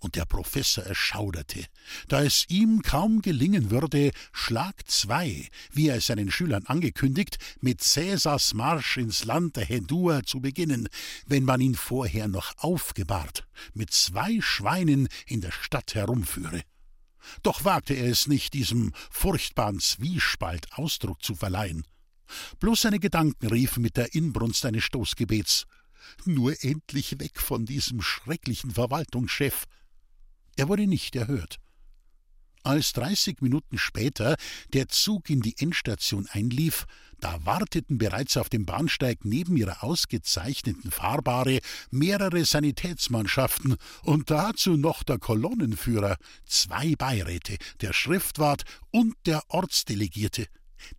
und 0.00 0.16
der 0.16 0.24
Professor 0.24 0.84
erschauderte, 0.84 1.64
da 2.08 2.22
es 2.22 2.44
ihm 2.48 2.82
kaum 2.82 3.22
gelingen 3.22 3.70
würde, 3.70 4.10
Schlag 4.32 4.88
zwei, 4.88 5.48
wie 5.72 5.88
er 5.88 5.96
es 5.96 6.06
seinen 6.06 6.30
Schülern 6.30 6.66
angekündigt, 6.66 7.38
mit 7.60 7.82
Cäsars 7.82 8.54
Marsch 8.54 8.96
ins 8.96 9.24
Land 9.24 9.56
der 9.56 9.64
Hedua 9.64 10.22
zu 10.22 10.40
beginnen, 10.40 10.88
wenn 11.26 11.44
man 11.44 11.60
ihn 11.60 11.74
vorher 11.74 12.28
noch 12.28 12.52
aufgebahrt, 12.58 13.46
mit 13.74 13.92
zwei 13.92 14.40
Schweinen 14.40 15.08
in 15.26 15.40
der 15.40 15.52
Stadt 15.52 15.94
herumführe. 15.94 16.62
Doch 17.42 17.64
wagte 17.64 17.94
er 17.94 18.10
es 18.10 18.26
nicht, 18.26 18.54
diesem 18.54 18.92
furchtbaren 19.10 19.80
Zwiespalt 19.80 20.72
Ausdruck 20.72 21.22
zu 21.22 21.34
verleihen. 21.34 21.84
Bloß 22.60 22.82
seine 22.82 22.98
Gedanken 22.98 23.46
riefen 23.46 23.82
mit 23.82 23.96
der 23.96 24.14
Inbrunst 24.14 24.64
eines 24.66 24.84
Stoßgebets. 24.84 25.66
Nur 26.24 26.54
endlich 26.62 27.18
weg 27.18 27.40
von 27.40 27.66
diesem 27.66 28.00
schrecklichen 28.00 28.72
Verwaltungschef. 28.72 29.64
Er 30.56 30.68
wurde 30.68 30.86
nicht 30.86 31.14
erhört. 31.14 31.58
Als 32.62 32.92
dreißig 32.94 33.42
Minuten 33.42 33.78
später 33.78 34.36
der 34.72 34.88
Zug 34.88 35.30
in 35.30 35.40
die 35.40 35.54
Endstation 35.58 36.26
einlief, 36.32 36.86
da 37.20 37.38
warteten 37.46 37.96
bereits 37.96 38.36
auf 38.36 38.48
dem 38.48 38.66
Bahnsteig 38.66 39.24
neben 39.24 39.56
ihrer 39.56 39.84
ausgezeichneten 39.84 40.90
Fahrbare 40.90 41.60
mehrere 41.90 42.44
Sanitätsmannschaften 42.44 43.76
und 44.02 44.30
dazu 44.30 44.76
noch 44.76 45.04
der 45.04 45.18
Kolonnenführer, 45.18 46.16
zwei 46.44 46.96
Beiräte, 46.96 47.56
der 47.82 47.92
Schriftwart 47.92 48.64
und 48.90 49.14
der 49.26 49.44
Ortsdelegierte. 49.48 50.46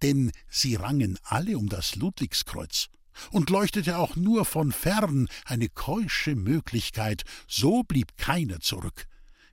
Denn 0.02 0.32
sie 0.48 0.76
rangen 0.76 1.20
alle 1.24 1.58
um 1.58 1.68
das 1.68 1.96
Ludwigskreuz 1.98 2.88
und 3.32 3.50
leuchtete 3.50 3.98
auch 3.98 4.16
nur 4.16 4.46
von 4.46 4.72
fern 4.72 5.28
eine 5.44 5.68
keusche 5.68 6.36
Möglichkeit, 6.36 7.24
so 7.48 7.84
blieb 7.84 8.16
keiner 8.16 8.62
zurück. 8.62 9.06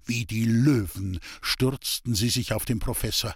Wie 0.07 0.27
die 0.27 0.45
Löwen 0.45 1.19
stürzten 1.41 2.15
sie 2.15 2.29
sich 2.29 2.53
auf 2.53 2.65
den 2.65 2.79
Professor. 2.79 3.35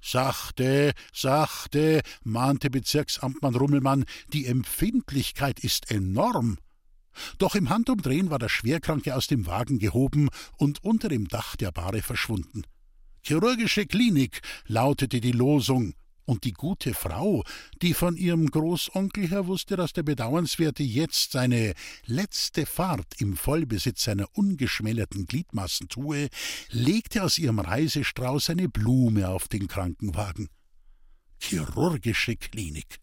Sachte, 0.00 0.92
sachte, 1.12 2.02
mahnte 2.24 2.70
Bezirksamtmann 2.70 3.54
Rummelmann, 3.54 4.04
die 4.32 4.46
Empfindlichkeit 4.46 5.60
ist 5.60 5.90
enorm. 5.92 6.58
Doch 7.38 7.54
im 7.54 7.68
Handumdrehen 7.68 8.30
war 8.30 8.38
der 8.38 8.48
Schwerkranke 8.48 9.14
aus 9.14 9.28
dem 9.28 9.46
Wagen 9.46 9.78
gehoben 9.78 10.28
und 10.56 10.82
unter 10.82 11.08
dem 11.08 11.28
Dach 11.28 11.54
der 11.54 11.70
Bahre 11.70 12.02
verschwunden. 12.02 12.64
Chirurgische 13.22 13.86
Klinik 13.86 14.40
lautete 14.66 15.20
die 15.20 15.32
Losung, 15.32 15.94
und 16.32 16.44
die 16.44 16.52
gute 16.54 16.94
Frau, 16.94 17.44
die 17.82 17.92
von 17.92 18.16
ihrem 18.16 18.50
Großonkel 18.50 19.28
her 19.28 19.46
wusste, 19.46 19.76
dass 19.76 19.92
der 19.92 20.02
Bedauernswerte 20.02 20.82
jetzt 20.82 21.32
seine 21.32 21.74
letzte 22.06 22.64
Fahrt 22.64 23.20
im 23.20 23.36
Vollbesitz 23.36 24.04
seiner 24.04 24.26
ungeschmälerten 24.32 25.26
Gliedmaßen 25.26 25.88
tue, 25.88 26.30
legte 26.70 27.22
aus 27.22 27.36
ihrem 27.36 27.58
Reisestrauß 27.58 28.48
eine 28.48 28.70
Blume 28.70 29.28
auf 29.28 29.46
den 29.46 29.68
Krankenwagen. 29.68 30.48
Chirurgische 31.38 32.36
Klinik. 32.36 32.98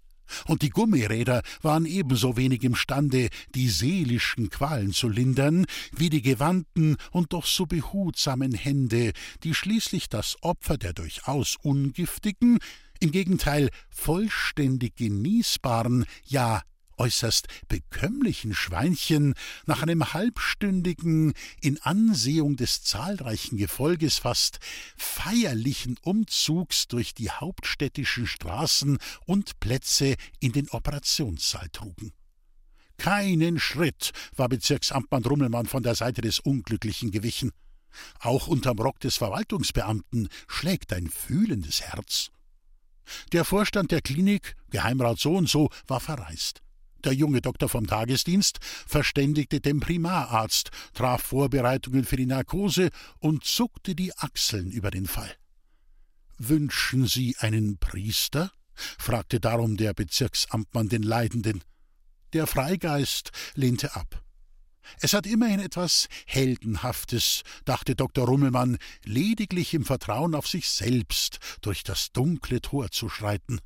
Und 0.46 0.62
die 0.62 0.70
Gummiräder 0.70 1.42
waren 1.62 1.86
ebenso 1.86 2.38
wenig 2.38 2.64
imstande, 2.64 3.30
die 3.56 3.70
seelischen 3.70 4.50
Qualen 4.50 4.92
zu 4.92 5.08
lindern, 5.08 5.66
wie 5.96 6.10
die 6.10 6.22
gewandten 6.22 6.98
und 7.12 7.34
doch 7.34 7.46
so 7.46 7.66
behutsamen 7.66 8.54
Hände, 8.54 9.12
die 9.44 9.54
schließlich 9.54 10.10
das 10.10 10.38
Opfer 10.42 10.78
der 10.78 10.94
durchaus 10.94 11.58
ungiftigen, 11.62 12.60
im 13.00 13.12
Gegenteil 13.12 13.70
vollständig 13.90 14.96
genießbaren, 14.96 16.06
ja 16.26 16.62
äußerst 17.00 17.48
bekömmlichen 17.68 18.54
Schweinchen 18.54 19.34
nach 19.66 19.82
einem 19.82 20.14
halbstündigen, 20.14 21.34
in 21.62 21.82
Ansehung 21.82 22.58
des 22.58 22.84
zahlreichen 22.84 23.58
Gefolges 23.58 24.18
fast 24.18 24.60
feierlichen 24.98 25.98
Umzugs 26.04 26.88
durch 26.88 27.14
die 27.14 27.32
hauptstädtischen 27.32 28.28
Straßen 28.28 28.98
und 29.26 29.60
Plätze 29.60 30.16
in 30.40 30.52
den 30.52 30.70
Operationssaal 30.70 31.70
trugen. 31.70 32.12
Keinen 32.98 33.60
Schritt 33.60 34.12
war 34.36 34.50
Bezirksamtmann 34.50 35.24
Rummelmann 35.24 35.68
von 35.68 35.84
der 35.84 35.96
Seite 35.96 36.22
des 36.22 36.40
Unglücklichen 36.40 37.12
gewichen. 37.12 37.52
Auch 38.20 38.48
unterm 38.48 38.78
Rock 38.78 39.00
des 39.00 39.16
Verwaltungsbeamten 39.16 40.28
schlägt 40.48 40.92
ein 40.92 41.10
fühlendes 41.10 41.82
Herz. 41.82 42.30
Der 43.32 43.46
Vorstand 43.46 43.92
der 43.92 44.02
Klinik, 44.02 44.56
Geheimrat 44.70 45.20
so 45.20 45.36
und 45.36 45.50
so, 45.50 45.70
war 45.88 46.00
verreist. 46.00 46.62
Der 47.04 47.14
junge 47.14 47.42
Doktor 47.42 47.70
vom 47.70 47.88
Tagesdienst 47.88 48.60
verständigte 48.62 49.62
den 49.62 49.80
Primararzt, 49.80 50.72
traf 50.94 51.22
Vorbereitungen 51.22 52.04
für 52.04 52.18
die 52.18 52.26
Narkose 52.26 52.90
und 53.20 53.46
zuckte 53.46 53.96
die 53.96 54.16
Achseln 54.18 54.72
über 54.72 54.92
den 54.92 55.06
Fall. 55.06 55.32
Wünschen 56.38 57.08
Sie 57.08 57.36
einen 57.40 57.78
Priester? 57.78 58.52
fragte 58.98 59.40
darum 59.40 59.78
der 59.78 59.94
Bezirksamtmann 59.94 60.90
den 60.90 61.04
Leidenden. 61.04 61.64
Der 62.34 62.48
Freigeist 62.48 63.32
lehnte 63.56 63.96
ab. 63.96 64.24
Es 65.02 65.14
hat 65.14 65.26
immerhin 65.26 65.60
etwas 65.60 66.08
Heldenhaftes, 66.26 67.44
dachte 67.66 67.96
Dr. 67.96 68.26
Rummelmann, 68.26 68.78
lediglich 69.04 69.74
im 69.74 69.86
Vertrauen 69.86 70.36
auf 70.36 70.48
sich 70.48 70.70
selbst 70.70 71.40
durch 71.62 71.84
das 71.84 72.12
dunkle 72.12 72.62
Tor 72.62 72.92
zu 72.92 73.10
schreiten. 73.10 73.60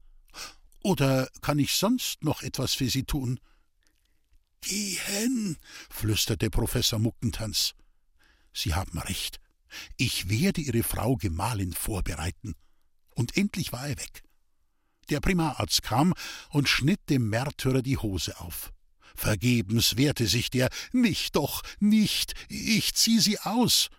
Oder 0.83 1.29
kann 1.41 1.59
ich 1.59 1.75
sonst 1.75 2.23
noch 2.23 2.43
etwas 2.43 2.73
für 2.73 2.89
Sie 2.89 3.03
tun? 3.03 3.39
Gehen, 4.61 5.57
flüsterte 5.89 6.49
Professor 6.49 6.99
Muckentanz. 6.99 7.73
Sie 8.53 8.73
haben 8.73 8.97
recht. 8.99 9.39
Ich 9.97 10.29
werde 10.29 10.61
Ihre 10.61 10.83
Frau 10.83 11.15
Gemahlin 11.15 11.73
vorbereiten. 11.73 12.55
Und 13.15 13.37
endlich 13.37 13.71
war 13.71 13.87
er 13.87 13.97
weg. 13.97 14.23
Der 15.09 15.19
Primararzt 15.19 15.83
kam 15.83 16.13
und 16.49 16.69
schnitt 16.69 17.09
dem 17.09 17.29
Märtyrer 17.29 17.81
die 17.81 17.97
Hose 17.97 18.39
auf. 18.39 18.71
Vergebens 19.15 19.97
wehrte 19.97 20.27
sich 20.27 20.49
der 20.49 20.69
Nicht 20.91 21.35
doch, 21.35 21.61
nicht, 21.79 22.33
ich 22.49 22.93
zieh 22.93 23.19
sie 23.19 23.39
aus. 23.39 23.89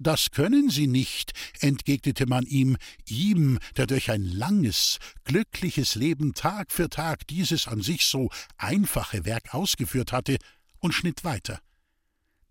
Das 0.00 0.32
können 0.32 0.70
Sie 0.70 0.88
nicht, 0.88 1.32
entgegnete 1.60 2.26
man 2.26 2.44
ihm, 2.44 2.76
ihm, 3.08 3.60
der 3.76 3.86
durch 3.86 4.10
ein 4.10 4.24
langes, 4.24 4.98
glückliches 5.24 5.94
Leben 5.94 6.34
Tag 6.34 6.72
für 6.72 6.90
Tag 6.90 7.28
dieses 7.28 7.68
an 7.68 7.80
sich 7.80 8.04
so 8.04 8.28
einfache 8.56 9.24
Werk 9.24 9.54
ausgeführt 9.54 10.12
hatte, 10.12 10.36
und 10.80 10.92
schnitt 10.92 11.24
weiter. 11.24 11.60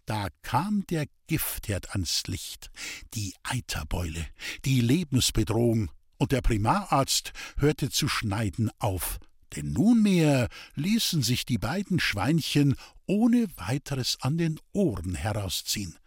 Da 0.05 0.27
kam 0.41 0.85
der 0.87 1.05
Giftherd 1.27 1.91
ans 1.91 2.23
Licht, 2.27 2.71
die 3.13 3.33
Eiterbeule, 3.43 4.25
die 4.65 4.81
Lebensbedrohung, 4.81 5.91
und 6.17 6.31
der 6.31 6.41
Primararzt 6.41 7.33
hörte 7.57 7.89
zu 7.89 8.07
schneiden 8.07 8.71
auf 8.79 9.19
denn 9.55 9.73
nunmehr 9.73 10.49
ließen 10.75 11.21
sich 11.21 11.45
die 11.45 11.57
beiden 11.57 11.99
Schweinchen 11.99 12.75
ohne 13.05 13.47
weiteres 13.55 14.17
an 14.21 14.37
den 14.37 14.59
Ohren 14.71 15.15
herausziehen. 15.15 15.97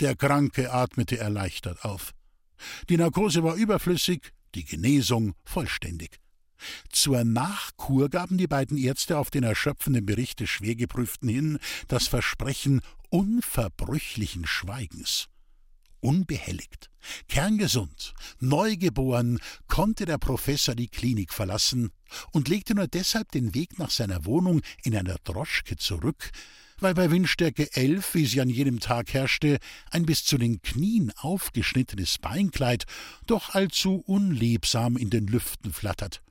Der 0.00 0.14
Kranke 0.14 0.72
atmete 0.72 1.18
erleichtert 1.18 1.84
auf. 1.84 2.14
Die 2.88 2.96
Narkose 2.96 3.42
war 3.42 3.54
überflüssig, 3.54 4.32
die 4.54 4.64
Genesung 4.64 5.34
vollständig. 5.44 6.18
Zur 6.90 7.24
Nachkur 7.24 8.08
gaben 8.08 8.36
die 8.36 8.48
beiden 8.48 8.76
Ärzte 8.76 9.18
auf 9.18 9.30
den 9.30 9.44
erschöpfenden 9.44 10.06
Bericht 10.06 10.40
des 10.40 10.50
Schwergeprüften 10.50 11.28
hin 11.28 11.58
das 11.86 12.08
Versprechen 12.08 12.80
unverbrüchlichen 13.10 14.46
Schweigens 14.46 15.28
unbehelligt, 16.00 16.90
kerngesund, 17.28 18.14
neugeboren, 18.40 19.38
konnte 19.66 20.04
der 20.06 20.18
Professor 20.18 20.74
die 20.74 20.88
Klinik 20.88 21.32
verlassen 21.32 21.90
und 22.32 22.48
legte 22.48 22.74
nur 22.74 22.86
deshalb 22.86 23.32
den 23.32 23.54
Weg 23.54 23.78
nach 23.78 23.90
seiner 23.90 24.24
Wohnung 24.24 24.62
in 24.82 24.96
einer 24.96 25.16
Droschke 25.24 25.76
zurück, 25.76 26.30
weil 26.80 26.94
bei 26.94 27.10
Windstärke 27.10 27.68
elf, 27.74 28.14
wie 28.14 28.26
sie 28.26 28.40
an 28.40 28.48
jedem 28.48 28.80
Tag 28.80 29.12
herrschte, 29.12 29.58
ein 29.90 30.06
bis 30.06 30.24
zu 30.24 30.38
den 30.38 30.62
Knien 30.62 31.12
aufgeschnittenes 31.16 32.18
Beinkleid 32.18 32.84
doch 33.26 33.54
allzu 33.54 34.02
unlebsam 34.06 34.96
in 34.96 35.10
den 35.10 35.26
Lüften 35.26 35.72
flattert. 35.72 36.22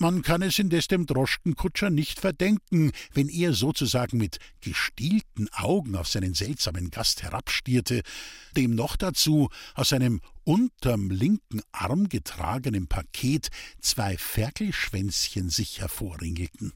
Man 0.00 0.22
kann 0.22 0.42
es 0.42 0.60
indes 0.60 0.86
dem 0.86 1.06
Droschkenkutscher 1.06 1.90
nicht 1.90 2.20
verdenken, 2.20 2.92
wenn 3.14 3.28
er 3.28 3.52
sozusagen 3.52 4.18
mit 4.18 4.38
gestielten 4.60 5.48
Augen 5.52 5.96
auf 5.96 6.06
seinen 6.06 6.34
seltsamen 6.34 6.90
Gast 6.90 7.24
herabstierte, 7.24 8.02
dem 8.56 8.76
noch 8.76 8.94
dazu 8.94 9.48
aus 9.74 9.92
einem 9.92 10.20
unterm 10.44 11.10
linken 11.10 11.62
Arm 11.72 12.08
getragenen 12.08 12.86
Paket 12.86 13.48
zwei 13.80 14.16
Ferkelschwänzchen 14.16 15.50
sich 15.50 15.80
hervorringelten. 15.80 16.72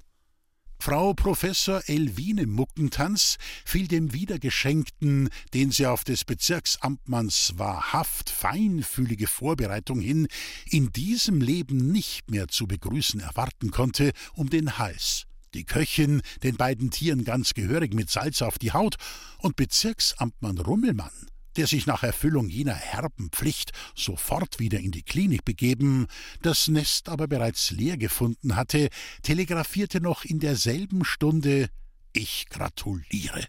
Frau 0.85 1.15
Professor 1.15 1.81
Elwine 1.87 2.45
Muckentanz 2.49 3.39
fiel 3.65 3.87
dem 3.87 4.13
Wiedergeschenkten, 4.13 5.29
den 5.55 5.71
sie 5.71 5.87
auf 5.87 6.03
des 6.03 6.25
Bezirksamtmanns 6.25 7.53
wahrhaft 7.55 8.31
feinfühlige 8.31 9.29
Vorbereitung 9.29 10.01
hin 10.01 10.27
in 10.69 10.91
diesem 10.91 11.41
Leben 11.41 11.93
nicht 11.93 12.33
mehr 12.33 12.49
zu 12.49 12.67
begrüßen 12.67 13.21
erwarten 13.21 13.71
konnte, 13.71 14.11
um 14.35 14.51
den 14.51 14.77
Hals. 14.77 15.27
Die 15.55 15.63
Köchin 15.63 16.21
den 16.43 16.57
beiden 16.57 16.91
Tieren 16.91 17.23
ganz 17.23 17.55
gehörig 17.55 17.95
mit 17.95 18.11
Salz 18.11 18.43
auf 18.43 18.59
die 18.59 18.73
Haut 18.73 18.97
und 19.39 19.55
Bezirksamtmann 19.55 20.59
Rummelmann 20.59 21.13
der 21.57 21.67
sich 21.67 21.87
nach 21.87 22.03
Erfüllung 22.03 22.49
jener 22.49 22.75
herben 22.75 23.31
Pflicht 23.31 23.73
sofort 23.95 24.59
wieder 24.59 24.81
in 24.81 24.91
die 24.91 25.03
Klinik 25.03 25.45
begeben, 25.45 26.07
das 26.43 26.69
Nest 26.69 27.09
aber 27.09 27.29
bereits 27.29 27.71
leer 27.71 27.97
gefunden 27.97 28.57
hatte, 28.57 28.89
telegrafierte 29.23 30.01
noch 30.01 30.25
in 30.25 30.41
derselben 30.41 31.05
Stunde 31.05 31.69
Ich 32.13 32.47
gratuliere. 32.49 33.47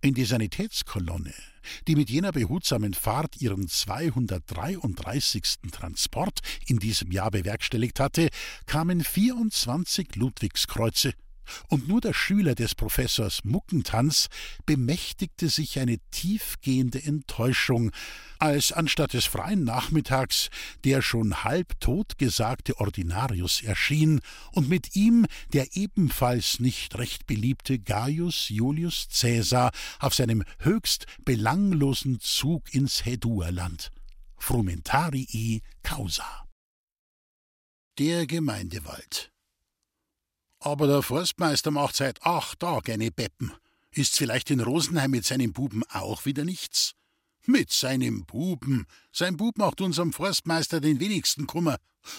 In 0.00 0.14
die 0.14 0.24
Sanitätskolonne, 0.24 1.34
die 1.86 1.94
mit 1.94 2.10
jener 2.10 2.32
behutsamen 2.32 2.92
Fahrt 2.92 3.40
ihren 3.40 3.68
233. 3.68 5.70
Transport 5.70 6.40
in 6.66 6.80
diesem 6.80 7.12
Jahr 7.12 7.30
bewerkstelligt 7.30 8.00
hatte, 8.00 8.28
kamen 8.66 9.04
24 9.04 10.16
Ludwigskreuze, 10.16 11.14
und 11.68 11.88
nur 11.88 12.00
der 12.00 12.12
Schüler 12.12 12.54
des 12.54 12.74
Professors 12.74 13.44
Muckentanz 13.44 14.28
bemächtigte 14.66 15.48
sich 15.48 15.78
eine 15.78 15.98
tiefgehende 16.10 17.02
Enttäuschung, 17.02 17.90
als 18.38 18.72
anstatt 18.72 19.12
des 19.12 19.26
freien 19.26 19.64
Nachmittags 19.64 20.48
der 20.84 21.02
schon 21.02 21.44
halb 21.44 21.78
totgesagte 21.80 22.78
Ordinarius 22.78 23.62
erschien 23.62 24.20
und 24.52 24.68
mit 24.68 24.96
ihm 24.96 25.26
der 25.52 25.76
ebenfalls 25.76 26.60
nicht 26.60 26.96
recht 26.98 27.26
beliebte 27.26 27.78
Gaius 27.78 28.48
Julius 28.48 29.08
Caesar 29.12 29.70
auf 29.98 30.14
seinem 30.14 30.44
höchst 30.58 31.06
belanglosen 31.24 32.20
Zug 32.20 32.74
ins 32.74 33.04
Häduerland. 33.04 33.90
Frumentarii 34.36 35.62
causa. 35.82 36.48
Der 37.98 38.26
Gemeindewald 38.26 39.31
aber 40.64 40.86
der 40.86 41.02
Forstmeister 41.02 41.70
macht 41.70 41.96
seit 41.96 42.22
acht 42.22 42.60
Tagen 42.60 42.92
eine 42.92 43.10
Beppen. 43.10 43.52
Ist's 43.90 44.16
vielleicht 44.16 44.50
in 44.50 44.60
Rosenheim 44.60 45.10
mit 45.10 45.24
seinem 45.24 45.52
Buben 45.52 45.82
auch 45.90 46.24
wieder 46.24 46.44
nichts? 46.44 46.94
Mit 47.44 47.72
seinem 47.72 48.24
Buben. 48.24 48.86
Sein 49.12 49.36
Bub 49.36 49.58
macht 49.58 49.80
unserem 49.80 50.12
Forstmeister 50.12 50.80
den 50.80 51.00
wenigsten 51.00 51.46
Kummer. 51.46 51.78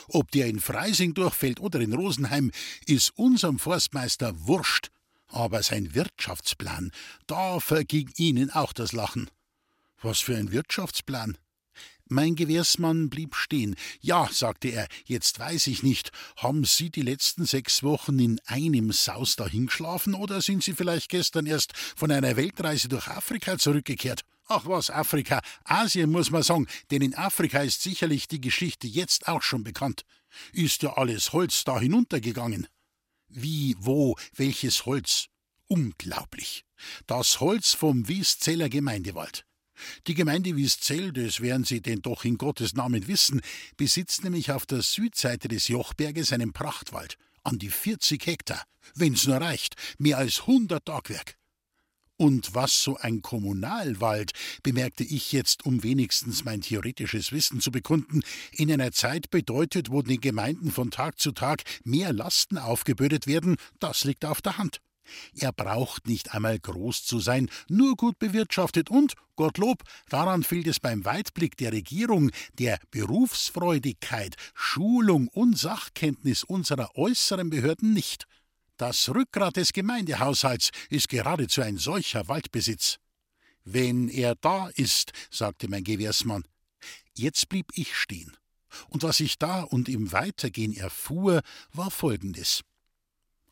Ob 0.10 0.30
der 0.32 0.48
in 0.48 0.60
Freising 0.60 1.14
durchfällt 1.14 1.62
oder 1.62 1.80
in 1.80 1.94
Rosenheim, 1.94 2.52
ist 2.86 3.12
unserem 3.16 3.60
Forstmeister 3.60 4.34
wurscht. 4.46 4.90
Aber 5.28 5.64
sein 5.64 5.96
Wirtschaftsplan, 5.96 6.92
da 7.26 7.60
verging 7.60 8.12
ihnen 8.18 8.52
auch 8.52 8.74
das 8.74 8.92
Lachen. 8.92 9.32
Was 10.02 10.20
für 10.20 10.36
ein 10.36 10.52
Wirtschaftsplan? 10.52 11.38
Mein 12.14 12.36
Gewährsmann 12.36 13.10
blieb 13.10 13.34
stehen. 13.34 13.76
Ja, 14.00 14.30
sagte 14.32 14.68
er, 14.68 14.88
jetzt 15.06 15.40
weiß 15.40 15.66
ich 15.66 15.82
nicht. 15.82 16.12
Haben 16.38 16.64
Sie 16.64 16.92
die 16.92 17.02
letzten 17.02 17.46
sechs 17.46 17.82
Wochen 17.82 18.20
in 18.20 18.40
einem 18.46 18.92
Saus 18.92 19.36
dahingeschlafen 19.36 20.14
oder 20.14 20.40
sind 20.40 20.64
Sie 20.64 20.74
vielleicht 20.74 21.10
gestern 21.10 21.48
erst 21.48 21.76
von 21.96 22.12
einer 22.12 22.36
Weltreise 22.36 22.88
durch 22.88 23.08
Afrika 23.08 23.58
zurückgekehrt? 23.58 24.22
Ach 24.48 24.68
was, 24.68 24.92
Afrika, 24.92 25.42
Asien 25.64 26.12
muss 26.12 26.30
man 26.30 26.44
sagen, 26.44 26.68
denn 26.92 27.02
in 27.02 27.16
Afrika 27.16 27.62
ist 27.62 27.82
sicherlich 27.82 28.28
die 28.28 28.42
Geschichte 28.42 28.86
jetzt 28.86 29.28
auch 29.28 29.42
schon 29.42 29.64
bekannt. 29.64 30.06
Ist 30.52 30.84
ja 30.84 30.94
alles 30.94 31.34
Holz 31.34 31.64
da 31.64 31.80
hinuntergegangen. 31.80 32.68
Wie, 33.28 33.76
wo, 33.80 34.16
welches 34.36 34.86
Holz? 34.86 35.30
Unglaublich. 35.68 36.64
Das 37.08 37.40
Holz 37.40 37.74
vom 37.74 38.08
Wieszeller 38.08 38.70
Gemeindewald. 38.70 39.48
Die 40.08 40.14
Gemeinde 40.14 40.56
Wieszell, 40.56 41.12
das 41.12 41.42
werden 41.42 41.64
Sie 41.64 41.82
denn 41.82 42.02
doch 42.02 42.26
in 42.26 42.38
Gottes 42.38 42.74
Namen 42.74 43.08
wissen, 43.08 43.42
besitzt 43.78 44.24
nämlich 44.24 44.52
auf 44.52 44.66
der 44.66 44.82
Südseite 44.82 45.48
des 45.48 45.68
Jochberges 45.68 46.34
einen 46.34 46.54
Prachtwald, 46.54 47.18
an 47.44 47.60
die 47.60 47.70
40 47.70 48.26
Hektar, 48.26 48.64
wenn's 48.96 49.28
nur 49.28 49.38
reicht, 49.38 49.76
mehr 49.98 50.18
als 50.18 50.42
100 50.42 50.86
Tagwerk. 50.86 51.36
Und 52.16 52.54
was 52.54 52.84
so 52.84 52.96
ein 52.98 53.22
Kommunalwald, 53.22 54.34
bemerkte 54.62 55.04
ich 55.04 55.32
jetzt, 55.32 55.66
um 55.66 55.84
wenigstens 55.84 56.46
mein 56.46 56.62
theoretisches 56.62 57.32
Wissen 57.32 57.60
zu 57.60 57.72
bekunden, 57.72 58.22
in 58.52 58.72
einer 58.72 58.92
Zeit 58.92 59.32
bedeutet, 59.32 59.90
wo 59.90 60.02
den 60.04 60.22
Gemeinden 60.22 60.72
von 60.72 60.92
Tag 60.92 61.20
zu 61.20 61.32
Tag 61.32 61.64
mehr 61.84 62.14
Lasten 62.14 62.58
aufgebürdet 62.58 63.26
werden, 63.26 63.58
das 63.80 64.04
liegt 64.04 64.26
auf 64.26 64.42
der 64.42 64.58
Hand. 64.58 64.80
Er 65.36 65.52
braucht 65.52 66.08
nicht 66.08 66.34
einmal 66.34 66.60
groß 66.60 67.06
zu 67.06 67.20
sein, 67.20 67.50
nur 67.68 67.96
gut 67.96 68.20
bewirtschaftet 68.20 68.90
und, 68.90 69.14
Gottlob, 69.36 69.84
daran 70.10 70.44
fehlt 70.44 70.68
es 70.68 70.80
beim 70.80 71.06
Weitblick 71.06 71.58
der 71.58 71.72
Regierung, 71.72 72.32
der 72.60 72.80
Berufsfreudigkeit, 72.92 74.36
Schulung 74.54 75.28
und 75.28 75.58
Sachkenntnis 75.58 76.44
unserer 76.44 76.96
äußeren 76.96 77.50
Behörden 77.50 77.94
nicht. 77.94 78.26
Das 78.78 79.10
Rückgrat 79.10 79.58
des 79.58 79.74
Gemeindehaushalts 79.74 80.72
ist 80.90 81.10
geradezu 81.10 81.62
ein 81.62 81.78
solcher 81.78 82.28
Waldbesitz. 82.28 82.98
Wenn 83.64 84.10
er 84.10 84.36
da 84.36 84.70
ist, 84.76 85.14
sagte 85.30 85.68
mein 85.68 85.84
Gewährsmann. 85.84 86.44
Jetzt 87.16 87.50
blieb 87.50 87.68
ich 87.76 87.96
stehen. 87.96 88.36
Und 88.90 89.04
was 89.04 89.20
ich 89.20 89.38
da 89.38 89.62
und 89.62 89.88
im 89.88 90.12
Weitergehen 90.12 90.74
erfuhr, 90.74 91.42
war 91.72 91.92
folgendes. 91.92 92.64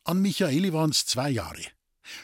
An 0.04 0.20
Michaeli 0.20 0.72
waren's 0.72 1.06
zwei 1.06 1.30
Jahre. 1.30 1.62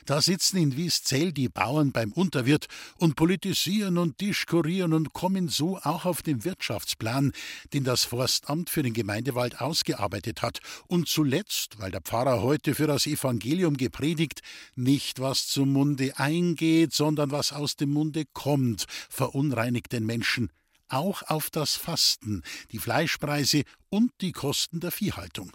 Da 0.05 0.21
sitzen 0.21 0.57
in 0.57 0.77
Wieszell 0.77 1.33
die 1.33 1.49
Bauern 1.49 1.93
beim 1.93 2.11
Unterwirt 2.11 2.67
und 2.97 3.15
politisieren 3.15 3.99
und 3.99 4.21
diskurieren 4.21 4.93
und 4.93 5.13
kommen 5.13 5.49
so 5.49 5.79
auch 5.79 6.05
auf 6.05 6.23
den 6.23 6.45
Wirtschaftsplan, 6.45 7.31
den 7.73 7.85
das 7.85 8.03
Forstamt 8.03 8.69
für 8.69 8.83
den 8.83 8.95
Gemeindewald 8.95 9.61
ausgearbeitet 9.61 10.43
hat. 10.43 10.59
Und 10.89 11.09
zuletzt, 11.09 11.79
weil 11.79 11.93
der 11.93 12.01
Pfarrer 12.01 12.43
heute 12.43 12.75
für 12.75 12.89
das 12.89 13.07
Evangelium 13.07 13.77
gepredigt, 13.77 14.41
nicht 14.75 15.21
was 15.21 15.47
zum 15.47 15.73
Munde 15.73 16.19
eingeht, 16.19 16.93
sondern 16.93 17.31
was 17.31 17.53
aus 17.53 17.77
dem 17.77 17.91
Munde 17.91 18.25
kommt, 18.33 18.87
verunreinigt 19.09 19.93
den 19.93 20.05
Menschen. 20.05 20.51
Auch 20.89 21.23
auf 21.23 21.49
das 21.51 21.77
Fasten, 21.77 22.43
die 22.73 22.79
Fleischpreise 22.79 23.63
und 23.89 24.11
die 24.21 24.33
Kosten 24.33 24.81
der 24.81 24.91
Viehhaltung. 24.91 25.53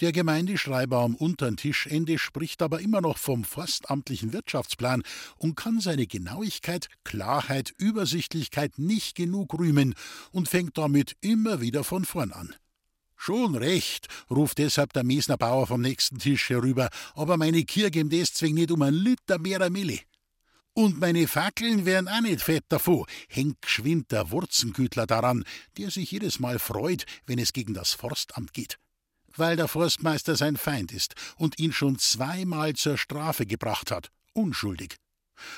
Der 0.00 0.10
Gemeindeschreiber 0.10 0.98
am 0.98 1.14
unteren 1.14 1.56
Tischende 1.56 2.18
spricht 2.18 2.62
aber 2.62 2.80
immer 2.80 3.00
noch 3.00 3.16
vom 3.16 3.44
forstamtlichen 3.44 4.32
Wirtschaftsplan 4.32 5.02
und 5.36 5.54
kann 5.54 5.80
seine 5.80 6.08
Genauigkeit, 6.08 6.88
Klarheit, 7.04 7.72
Übersichtlichkeit 7.78 8.78
nicht 8.78 9.14
genug 9.14 9.56
rühmen 9.56 9.94
und 10.32 10.48
fängt 10.48 10.76
damit 10.78 11.16
immer 11.20 11.60
wieder 11.60 11.84
von 11.84 12.04
vorn 12.04 12.32
an. 12.32 12.54
Schon 13.16 13.54
recht, 13.54 14.08
ruft 14.28 14.58
deshalb 14.58 14.92
der 14.92 15.04
Mesner 15.04 15.36
Bauer 15.36 15.68
vom 15.68 15.80
nächsten 15.80 16.18
Tisch 16.18 16.50
herüber, 16.50 16.90
aber 17.14 17.36
meine 17.36 17.64
Kirche 17.64 17.92
geben 17.92 18.24
zwing 18.24 18.54
nicht 18.54 18.72
um 18.72 18.82
ein 18.82 18.94
Liter 18.94 19.38
mehrer 19.38 19.70
Milli. 19.70 20.00
Und 20.72 20.98
meine 20.98 21.28
Fackeln 21.28 21.86
wären 21.86 22.08
auch 22.08 22.20
nicht 22.20 22.40
fett 22.40 22.64
davon, 22.68 23.06
hängt 23.28 23.62
geschwind 23.62 24.10
der 24.10 24.32
Wurzengütler 24.32 25.06
daran, 25.06 25.44
der 25.78 25.92
sich 25.92 26.10
jedes 26.10 26.40
Mal 26.40 26.58
freut, 26.58 27.06
wenn 27.26 27.38
es 27.38 27.52
gegen 27.52 27.74
das 27.74 27.92
Forstamt 27.92 28.52
geht 28.52 28.78
weil 29.36 29.56
der 29.56 29.68
Forstmeister 29.68 30.36
sein 30.36 30.56
Feind 30.56 30.92
ist 30.92 31.14
und 31.36 31.58
ihn 31.58 31.72
schon 31.72 31.98
zweimal 31.98 32.74
zur 32.74 32.98
Strafe 32.98 33.46
gebracht 33.46 33.90
hat, 33.90 34.10
unschuldig. 34.32 34.96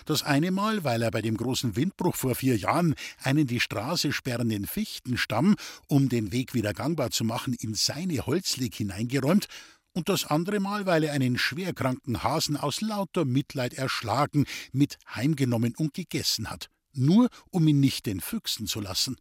Das 0.04 0.22
eine 0.22 0.50
Mal, 0.50 0.84
weil 0.84 1.02
er 1.02 1.10
bei 1.10 1.22
dem 1.22 1.36
großen 1.36 1.76
Windbruch 1.76 2.16
vor 2.16 2.34
vier 2.34 2.56
Jahren 2.56 2.94
einen 3.22 3.46
die 3.46 3.60
Straße 3.60 4.12
sperrenden 4.12 4.66
Fichtenstamm, 4.66 5.56
um 5.86 6.08
den 6.08 6.32
Weg 6.32 6.54
wieder 6.54 6.72
gangbar 6.72 7.10
zu 7.10 7.24
machen, 7.24 7.54
in 7.54 7.74
seine 7.74 8.26
Holzleg 8.26 8.74
hineingeräumt, 8.74 9.48
und 9.92 10.10
das 10.10 10.26
andere 10.26 10.60
Mal, 10.60 10.84
weil 10.84 11.04
er 11.04 11.14
einen 11.14 11.38
schwerkranken 11.38 12.22
Hasen 12.22 12.58
aus 12.58 12.82
lauter 12.82 13.24
Mitleid 13.24 13.72
erschlagen, 13.72 14.44
mit 14.70 14.98
heimgenommen 15.14 15.74
und 15.74 15.94
gegessen 15.94 16.50
hat, 16.50 16.68
nur 16.92 17.30
um 17.50 17.66
ihn 17.66 17.80
nicht 17.80 18.04
den 18.04 18.20
Füchsen 18.20 18.66
zu 18.66 18.80
lassen. 18.80 19.16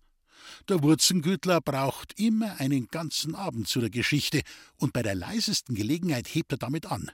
Der 0.70 0.82
Wurzengütler 0.84 1.62
braucht 1.62 2.20
immer 2.20 2.60
einen 2.60 2.88
ganzen 2.88 3.36
Abend 3.36 3.68
zu 3.68 3.80
der 3.80 3.90
Geschichte, 3.90 4.42
und 4.78 4.94
bei 4.94 5.04
der 5.04 5.16
leisesten 5.16 5.76
Gelegenheit 5.76 6.28
hebt 6.28 6.52
er 6.52 6.58
damit 6.58 6.86
an. 6.86 7.12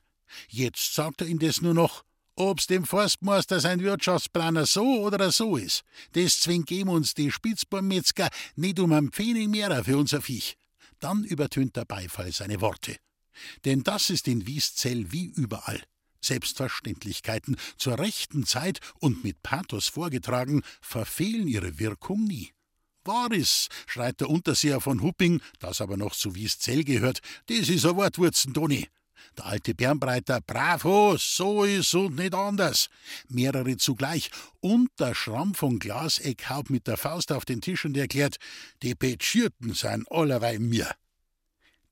Jetzt 0.48 0.94
sagt 0.94 1.22
er 1.22 1.28
indes 1.28 1.62
nur 1.62 1.74
noch, 1.74 2.04
ob's 2.36 2.68
dem 2.68 2.86
Forstmeister 2.86 3.60
sein 3.60 3.82
Wirtschaftsplaner 3.82 4.66
so 4.66 5.02
oder 5.02 5.32
so 5.32 5.58
ist. 5.58 5.84
Zwingt 6.14 6.68
geben 6.68 6.90
uns 6.90 7.14
die 7.14 7.32
Spitzbaumetzger 7.32 8.30
nicht 8.56 8.80
um 8.80 8.92
ein 8.94 9.12
Pfennig 9.12 9.50
mehr 9.50 9.84
für 9.84 9.98
unser 9.98 10.22
Viech. 10.22 10.58
Dann 11.00 11.24
übertönt 11.24 11.76
der 11.76 11.86
Beifall 11.86 12.32
seine 12.32 12.62
Worte. 12.62 12.96
Denn 13.66 13.84
das 13.84 14.10
ist 14.10 14.28
in 14.28 14.46
Wieszell 14.46 15.12
wie 15.12 15.26
überall. 15.26 15.82
Selbstverständlichkeiten 16.24 17.58
zur 17.78 17.98
rechten 17.98 18.46
Zeit 18.46 18.80
und 19.00 19.24
mit 19.24 19.42
Pathos 19.42 19.88
vorgetragen, 19.88 20.62
verfehlen 20.82 21.48
ihre 21.48 21.80
Wirkung 21.80 22.24
nie. 22.26 22.52
Waris, 23.04 23.68
schreit 23.88 24.20
der 24.22 24.30
Unterseher 24.30 24.80
von 24.80 25.02
Hupping, 25.02 25.42
das 25.60 25.82
aber 25.82 25.98
noch 25.98 26.16
zu 26.16 26.36
Wieszell 26.36 26.84
gehört, 26.84 27.22
das 27.48 27.70
is 27.70 27.86
a 27.86 27.96
Wortwurzen, 27.96 28.54
Toni. 28.54 28.88
Der 29.38 29.46
alte 29.46 29.74
Bernbreiter, 29.74 30.42
bravo, 30.42 31.16
so 31.18 31.64
is 31.64 31.94
und 31.94 32.16
nicht 32.16 32.34
anders. 32.34 32.88
Mehrere 33.30 33.78
zugleich. 33.78 34.30
Und 34.60 34.90
der 35.00 35.16
Schramm 35.16 35.54
von 35.54 35.80
Glaseck 35.80 36.50
haut 36.50 36.70
mit 36.70 36.88
der 36.88 36.98
Faust 36.98 37.32
auf 37.32 37.46
den 37.46 37.62
Tisch 37.62 37.86
und 37.86 37.96
erklärt, 37.96 38.38
die 38.84 38.96
Petschierten 38.96 39.74
seien 39.74 40.06
allerweil 40.10 40.60
mir. 40.60 40.92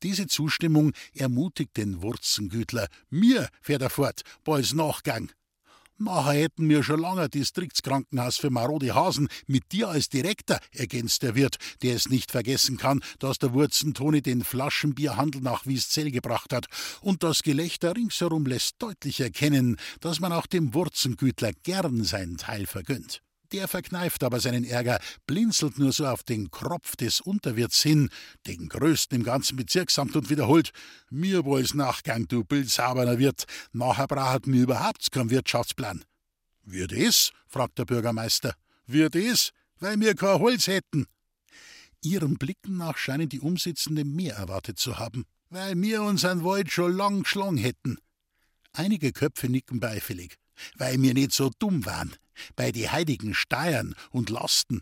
Diese 0.03 0.27
Zustimmung 0.27 0.93
ermutigt 1.13 1.75
den 1.77 2.01
Wurzengütler. 2.01 2.87
Mir 3.09 3.49
fährt 3.61 3.81
er 3.81 3.89
fort, 3.89 4.21
bald's 4.43 4.73
Nachgang. 4.73 5.31
Nachher 6.01 6.43
hätten 6.43 6.69
wir 6.69 6.81
schon 6.81 7.01
lange 7.01 7.27
Distriktskrankenhaus 7.27 8.37
für 8.37 8.49
marode 8.49 8.95
Hasen 8.95 9.27
mit 9.47 9.73
dir 9.73 9.89
als 9.89 10.07
Direktor, 10.07 10.59
ergänzt 10.71 11.23
der 11.23 11.35
Wirt, 11.35 11.57
der 11.81 11.93
es 11.93 12.07
nicht 12.07 12.31
vergessen 12.31 12.77
kann, 12.77 13.01
dass 13.19 13.37
der 13.37 13.53
Wurzentoni 13.53 14.21
den 14.21 14.45
Flaschenbierhandel 14.45 15.41
nach 15.41 15.65
Wieszell 15.65 16.09
gebracht 16.09 16.53
hat. 16.53 16.67
Und 17.01 17.23
das 17.23 17.43
Gelächter 17.43 17.97
ringsherum 17.97 18.45
lässt 18.45 18.75
deutlich 18.79 19.19
erkennen, 19.19 19.75
dass 19.99 20.21
man 20.21 20.31
auch 20.31 20.47
dem 20.47 20.73
Wurzengütler 20.73 21.51
gern 21.63 22.05
seinen 22.05 22.37
Teil 22.37 22.65
vergönnt. 22.65 23.21
Der 23.51 23.67
verkneift 23.67 24.23
aber 24.23 24.39
seinen 24.39 24.63
Ärger, 24.63 24.99
blinzelt 25.25 25.79
nur 25.79 25.91
so 25.91 26.05
auf 26.05 26.21
den 26.21 26.51
Kropf 26.51 26.95
des 26.95 27.19
Unterwirts 27.19 27.81
hin, 27.81 28.09
den 28.45 28.69
größten 28.69 29.17
im 29.17 29.23
ganzen 29.23 29.55
Bezirksamt, 29.55 30.15
und 30.15 30.29
wiederholt: 30.29 30.71
Mir 31.09 31.45
woll's 31.45 31.73
Nachgang, 31.73 32.27
du 32.27 32.43
bildsauberner 32.43 33.17
Wirt. 33.17 33.45
Nachher 33.71 34.07
braucht 34.07 34.45
mir 34.45 34.61
überhaupt 34.61 35.11
keinen 35.11 35.31
Wirtschaftsplan. 35.31 36.05
Wird 36.63 36.91
es? 36.91 37.31
fragt 37.47 37.79
der 37.79 37.85
Bürgermeister. 37.85 38.53
Wird 38.85 39.15
es? 39.15 39.51
Weil 39.79 39.97
mir 39.97 40.13
kein 40.13 40.39
Holz 40.39 40.67
hätten. 40.67 41.07
Ihren 42.03 42.37
Blicken 42.37 42.77
nach 42.77 42.97
scheinen 42.97 43.29
die 43.29 43.39
Umsitzenden 43.39 44.15
mehr 44.15 44.35
erwartet 44.35 44.77
zu 44.77 44.99
haben. 44.99 45.25
Weil 45.49 45.73
mir 45.73 46.03
unseren 46.03 46.43
Wald 46.43 46.71
schon 46.71 46.95
lang 46.95 47.23
geschlagen 47.23 47.57
hätten. 47.57 47.97
Einige 48.73 49.11
Köpfe 49.11 49.49
nicken 49.49 49.79
beifällig. 49.79 50.37
Weil 50.75 50.99
mir 50.99 51.15
nicht 51.15 51.31
so 51.31 51.49
dumm 51.57 51.85
waren 51.85 52.15
bei 52.55 52.71
die 52.71 52.89
heiligen 52.89 53.33
Steuern 53.33 53.95
und 54.11 54.29
Lasten. 54.29 54.81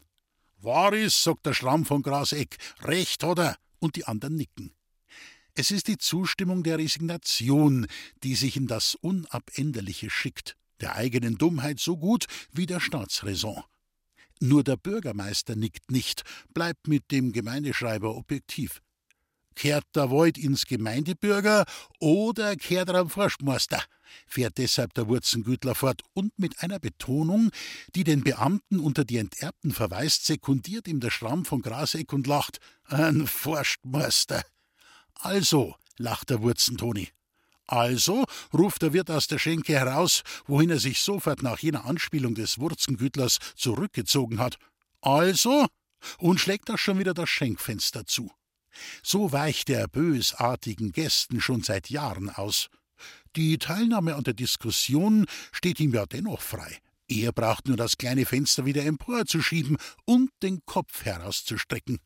Wahr 0.60 0.93
ist, 0.93 1.24
sagt 1.24 1.46
der 1.46 1.54
Schramm 1.54 1.86
von 1.86 2.02
Graseck, 2.02 2.58
recht 2.82 3.24
hat 3.24 3.39
er, 3.39 3.58
und 3.80 3.96
die 3.96 4.06
anderen 4.06 4.36
nicken. 4.36 4.74
Es 5.54 5.72
ist 5.72 5.88
die 5.88 5.98
Zustimmung 5.98 6.63
der 6.63 6.78
Resignation, 6.78 7.88
die 8.24 8.36
sich 8.36 8.58
in 8.58 8.67
das 8.67 8.96
Unabänderliche 8.96 10.10
schickt, 10.10 10.56
der 10.82 10.96
eigenen 10.96 11.38
Dummheit 11.38 11.80
so 11.80 11.98
gut 11.98 12.26
wie 12.52 12.65
der 12.65 12.80
Staatsräson. 12.80 13.63
Nur 14.39 14.63
der 14.63 14.78
Bürgermeister 14.78 15.56
nickt 15.56 15.91
nicht, 15.91 16.24
bleibt 16.54 16.88
mit 16.88 17.12
dem 17.12 17.32
Gemeindeschreiber 17.32 18.15
objektiv. 18.15 18.82
Kehrt 19.58 19.86
der 19.96 20.12
Wald 20.12 20.38
ins 20.38 20.67
Gemeindebürger 20.67 21.65
oder 22.00 22.56
kehrt 22.56 22.89
er 22.89 22.96
am 22.96 23.10
Forstmeister? 23.10 23.84
fährt 24.28 24.60
deshalb 24.60 24.93
der 24.93 25.08
Wurzengütler 25.08 25.74
fort 25.74 26.04
und 26.13 26.38
mit 26.38 26.62
einer 26.62 26.78
Betonung, 26.78 27.50
die 27.96 28.04
den 28.04 28.24
Beamten 28.24 28.80
unter 28.80 29.04
die 29.04 29.17
Enterbten 29.17 29.72
verweist, 29.72 30.28
sekundiert 30.28 30.88
ihm 30.88 31.00
der 31.00 31.10
Schramm 31.10 31.43
von 31.43 31.63
Graseck 31.63 32.13
und 32.13 32.28
lacht: 32.28 32.60
Ein 32.86 33.26
Forstmeister. 33.26 34.43
Also, 35.15 35.76
lacht 35.98 36.30
der 36.30 36.43
Wurzentoni. 36.43 37.10
Also, 37.65 38.26
ruft 38.54 38.84
der 38.84 38.93
Wirt 38.93 39.10
aus 39.10 39.26
der 39.26 39.39
Schenke 39.39 39.74
heraus, 39.74 40.22
wohin 40.46 40.70
er 40.70 40.80
sich 40.80 41.02
sofort 41.02 41.41
nach 41.41 41.58
jener 41.58 41.86
Anspielung 41.86 42.36
des 42.36 42.60
Wurzengütlers 42.60 43.39
zurückgezogen 43.56 44.38
hat. 44.38 44.58
Also, 45.02 45.65
und 46.20 46.39
schlägt 46.39 46.70
auch 46.70 46.78
schon 46.78 47.00
wieder 47.00 47.15
das 47.15 47.30
Schenkfenster 47.30 48.06
zu. 48.06 48.32
So 49.03 49.31
weicht 49.31 49.69
er 49.69 49.87
bösartigen 49.87 50.91
Gästen 50.91 51.41
schon 51.41 51.63
seit 51.63 51.89
Jahren 51.89 52.29
aus. 52.29 52.69
Die 53.35 53.57
Teilnahme 53.57 54.15
an 54.15 54.23
der 54.23 54.33
Diskussion 54.33 55.25
steht 55.51 55.79
ihm 55.79 55.93
ja 55.93 56.05
dennoch 56.05 56.41
frei. 56.41 56.77
Er 57.07 57.31
braucht 57.31 57.67
nur 57.67 57.77
das 57.77 57.97
kleine 57.97 58.25
Fenster 58.25 58.65
wieder 58.65 58.83
emporzuschieben 58.83 59.77
und 60.05 60.31
den 60.43 60.61
Kopf 60.65 61.05
herauszustrecken. 61.05 61.99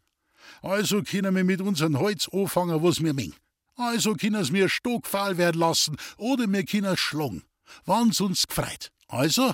Also 0.61 1.01
können 1.03 1.35
wir 1.35 1.43
mit 1.43 1.61
unseren 1.61 1.97
Holz 1.97 2.27
anfangen, 2.31 2.83
was 2.83 3.01
wir 3.03 3.13
mengen. 3.13 3.35
Also 3.75 4.13
können 4.13 4.53
wir 4.53 4.69
stockfahl 4.69 5.37
werden 5.37 5.59
lassen 5.59 5.95
oder 6.17 6.45
wir 6.47 6.65
können 6.65 6.97
schlagen. 6.97 7.43
Wann's 7.85 8.19
uns 8.19 8.47
gefreit. 8.47 8.91
Also, 9.07 9.53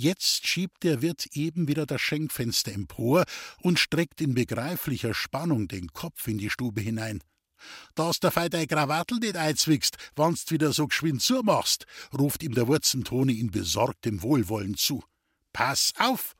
Jetzt 0.00 0.46
schiebt 0.46 0.84
der 0.84 1.02
Wirt 1.02 1.26
eben 1.32 1.66
wieder 1.66 1.84
das 1.84 2.00
Schenkfenster 2.00 2.70
empor 2.70 3.24
und 3.62 3.80
streckt 3.80 4.20
in 4.20 4.32
begreiflicher 4.32 5.12
Spannung 5.12 5.66
den 5.66 5.88
Kopf 5.88 6.28
in 6.28 6.38
die 6.38 6.50
Stube 6.50 6.80
hinein. 6.80 7.20
Dass 7.96 8.20
der 8.20 8.30
Fei 8.30 8.48
dein 8.48 8.68
Krawattel 8.68 9.18
nicht 9.18 9.34
einzwickst, 9.34 9.96
wannst 10.14 10.52
wieder 10.52 10.72
so 10.72 10.86
geschwind 10.86 11.20
zumachst, 11.20 11.84
ruft 12.16 12.44
ihm 12.44 12.54
der 12.54 12.68
Wurzentoni 12.68 13.40
in 13.40 13.50
besorgtem 13.50 14.22
Wohlwollen 14.22 14.76
zu. 14.76 15.02
Pass 15.52 15.92
auf! 15.98 16.36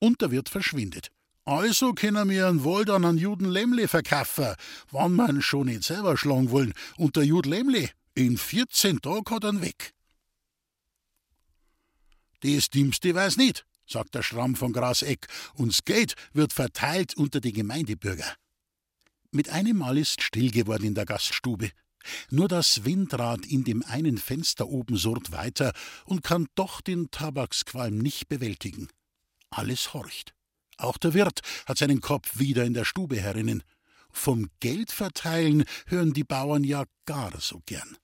Und 0.00 0.20
der 0.20 0.32
Wirt 0.32 0.48
verschwindet. 0.48 1.12
Also 1.44 1.92
können 1.92 2.28
wir 2.28 2.48
einen 2.48 2.64
Wald 2.64 2.90
an 2.90 3.16
Juden 3.16 3.48
Lemle 3.48 3.86
verkaufen, 3.86 4.56
wann 4.90 5.12
man 5.12 5.40
schon 5.40 5.68
nicht 5.68 5.84
selber 5.84 6.16
schlagen 6.16 6.50
wollen. 6.50 6.74
Und 6.96 7.14
der 7.14 7.22
Jud 7.22 7.46
Lemle, 7.46 7.90
in 8.14 8.36
14 8.36 9.00
Tagen 9.00 9.30
hat 9.30 9.44
er 9.44 9.60
weg. 9.60 9.94
Das 12.40 12.70
Dümmste 12.70 13.14
weiß 13.14 13.36
nicht, 13.36 13.66
sagt 13.86 14.14
der 14.14 14.22
Schramm 14.22 14.54
von 14.54 14.72
Graseck, 14.72 15.26
und 15.54 15.72
das 15.72 15.84
Geld 15.84 16.14
wird 16.32 16.52
verteilt 16.52 17.16
unter 17.16 17.40
die 17.40 17.52
Gemeindebürger. 17.52 18.34
Mit 19.30 19.50
einem 19.50 19.78
Mal 19.78 19.98
ist 19.98 20.22
still 20.22 20.50
geworden 20.50 20.84
in 20.84 20.94
der 20.94 21.04
Gaststube. 21.04 21.70
Nur 22.30 22.48
das 22.48 22.84
Windrad 22.84 23.44
in 23.44 23.64
dem 23.64 23.82
einen 23.82 24.18
Fenster 24.18 24.68
oben 24.68 24.96
surrt 24.96 25.32
weiter 25.32 25.72
und 26.04 26.22
kann 26.22 26.46
doch 26.54 26.80
den 26.80 27.10
Tabaksqualm 27.10 27.98
nicht 27.98 28.28
bewältigen. 28.28 28.88
Alles 29.50 29.92
horcht. 29.92 30.34
Auch 30.78 30.96
der 30.96 31.12
Wirt 31.12 31.40
hat 31.66 31.78
seinen 31.78 32.00
Kopf 32.00 32.38
wieder 32.38 32.64
in 32.64 32.72
der 32.72 32.84
Stube 32.84 33.20
herinnen. 33.20 33.64
Vom 34.10 34.48
Geld 34.60 34.92
verteilen 34.92 35.64
hören 35.86 36.12
die 36.12 36.24
Bauern 36.24 36.64
ja 36.64 36.84
gar 37.04 37.38
so 37.40 37.60
gern. 37.66 37.98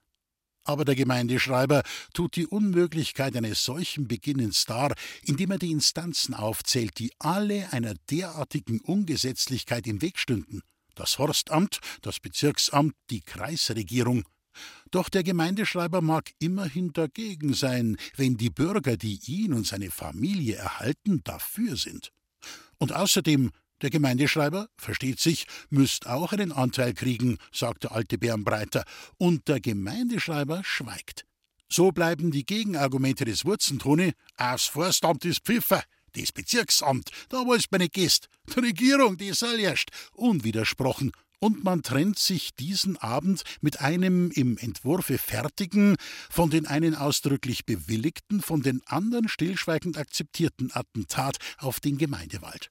Aber 0.65 0.85
der 0.85 0.95
Gemeindeschreiber 0.95 1.83
tut 2.15 2.37
die 2.37 2.47
Unmöglichkeit 2.47 3.37
eines 3.37 3.65
solchen 3.65 4.09
Beginnens 4.09 4.65
dar, 4.65 4.95
indem 5.23 5.53
er 5.53 5.59
die 5.59 5.71
Instanzen 5.71 6.35
aufzählt, 6.35 6.99
die 6.99 7.13
alle 7.19 7.73
einer 7.73 7.95
derartigen 8.11 8.81
Ungesetzlichkeit 8.81 9.87
im 9.87 10.01
Weg 10.01 10.19
stünden. 10.19 10.63
Das 10.95 11.15
Forstamt, 11.15 11.81
das 12.03 12.19
Bezirksamt, 12.19 12.95
die 13.11 13.21
Kreisregierung. 13.21 14.25
Doch 14.91 15.09
der 15.09 15.25
Gemeindeschreiber 15.25 16.01
mag 16.01 16.31
immerhin 16.39 16.93
dagegen 16.93 17.55
sein, 17.55 17.97
wenn 18.17 18.37
die 18.37 18.51
Bürger, 18.51 18.97
die 18.97 19.21
ihn 19.27 19.53
und 19.53 19.67
seine 19.67 19.91
Familie 19.91 20.57
erhalten, 20.57 21.23
dafür 21.25 21.77
sind. 21.77 22.13
Und 22.79 22.93
außerdem 22.93 23.51
der 23.85 23.91
Gemeindeschreiber, 23.91 24.69
versteht 24.77 25.21
sich, 25.21 25.47
müsst 25.71 26.07
auch 26.07 26.33
einen 26.33 26.53
Anteil 26.53 26.95
kriegen, 26.95 27.39
sagt 27.53 27.85
der 27.85 27.93
alte 27.93 28.19
Bärenbreiter, 28.19 28.85
und 29.19 29.47
der 29.47 29.61
Gemeindeschreiber 29.61 30.63
schweigt. 30.65 31.27
So 31.69 31.93
bleiben 31.93 32.31
die 32.31 32.47
Gegenargumente 32.47 33.25
des 33.25 33.45
Wurzentoni, 33.45 34.13
aufs 34.37 34.67
Forstamt 34.67 35.25
ist 35.25 35.45
Pfiffer, 35.45 35.83
das 36.13 36.33
Bezirksamt, 36.33 37.11
da 37.29 37.45
wollt's 37.45 37.71
mir 37.71 37.79
nicht 37.79 37.93
gehst, 37.93 38.29
die 38.55 38.61
Regierung, 38.61 39.19
die 39.19 39.33
soll 39.33 39.61
erst, 39.61 39.91
unwidersprochen, 40.15 41.13
und 41.41 41.63
man 41.63 41.83
trennt 41.83 42.19
sich 42.19 42.55
diesen 42.55 42.97
Abend 42.97 43.43
mit 43.61 43.83
einem 43.83 44.31
im 44.31 44.57
Entwurfe 44.57 45.19
fertigen, 45.19 45.97
von 46.31 46.49
den 46.49 46.67
einen 46.67 46.95
ausdrücklich 46.95 47.67
bewilligten, 47.67 48.41
von 48.41 48.63
den 48.63 48.81
anderen 48.87 49.29
stillschweigend 49.29 49.99
akzeptierten 49.99 50.71
Attentat 50.73 51.37
auf 51.59 51.81
den 51.81 51.99
Gemeindewald. 51.99 52.71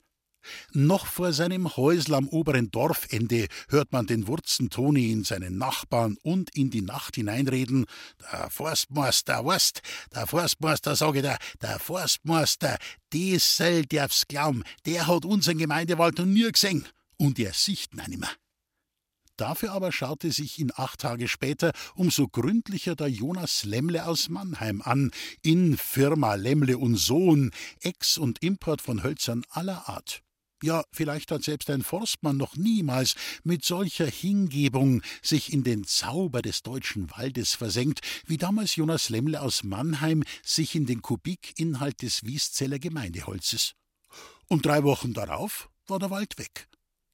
Noch 0.73 1.05
vor 1.05 1.33
seinem 1.33 1.75
Häusl 1.75 2.13
am 2.13 2.27
oberen 2.27 2.71
Dorfende 2.71 3.47
hört 3.69 3.91
man 3.91 4.07
den 4.07 4.27
Wurzentoni 4.27 5.11
in 5.11 5.23
seinen 5.23 5.57
Nachbarn 5.57 6.17
und 6.23 6.55
in 6.55 6.69
die 6.69 6.81
Nacht 6.81 7.15
hineinreden. 7.15 7.85
Der 8.31 8.49
Forstmeister, 8.49 9.45
weißt, 9.45 9.81
der 10.13 10.27
Forstmeister, 10.27 10.95
sage 10.95 11.19
ich 11.19 11.25
da, 11.25 11.37
der 11.61 11.79
Forstmeister, 11.79 12.77
soll 13.37 13.85
darf's 13.85 14.27
glauben, 14.27 14.63
der 14.85 15.07
hat 15.07 15.25
unseren 15.25 15.57
Gemeindewald 15.57 16.17
noch 16.17 16.25
nie 16.25 16.51
gesehen. 16.51 16.85
Und 17.17 17.37
er 17.39 17.53
sieht 17.53 17.93
ihn 17.93 18.01
nimmer. 18.09 18.29
Dafür 19.37 19.71
aber 19.71 19.91
schaute 19.91 20.31
sich 20.31 20.59
ihn 20.59 20.71
acht 20.75 20.99
Tage 20.99 21.27
später 21.27 21.71
umso 21.95 22.27
gründlicher 22.27 22.95
der 22.95 23.07
Jonas 23.07 23.63
Lemmle 23.63 24.05
aus 24.05 24.29
Mannheim 24.29 24.81
an, 24.83 25.11
in 25.41 25.75
Firma 25.75 26.35
Lemmle 26.35 26.77
und 26.77 26.97
Sohn, 26.97 27.51
Ex- 27.81 28.17
und 28.17 28.43
Import 28.43 28.81
von 28.81 29.03
Hölzern 29.03 29.43
aller 29.49 29.89
Art. 29.89 30.21
Ja, 30.63 30.85
vielleicht 30.93 31.29
hat 31.31 31.43
selbst 31.43 31.69
ein 31.69 31.83
Forstmann 31.83 32.37
noch 32.37 32.55
niemals 32.55 33.15
mit 33.43 33.65
solcher 33.65 34.05
Hingebung 34.05 35.01
sich 35.21 35.51
in 35.51 35.65
den 35.65 35.83
Zauber 35.83 36.41
des 36.41 36.63
deutschen 36.63 37.11
Waldes 37.11 37.53
versenkt, 37.53 37.99
wie 38.27 38.37
damals 38.37 38.77
Jonas 38.77 39.09
Lemmle 39.09 39.41
aus 39.41 39.63
Mannheim 39.63 40.23
sich 40.41 40.73
in 40.75 40.85
den 40.85 41.01
Kubikinhalt 41.01 42.01
des 42.01 42.23
Wieszeller 42.23 42.79
Gemeindeholzes. 42.79 43.73
Und 44.47 44.65
drei 44.65 44.83
Wochen 44.83 45.13
darauf 45.13 45.69
war 45.87 45.99
der 45.99 46.11
Wald 46.11 46.37
weg. 46.37 46.69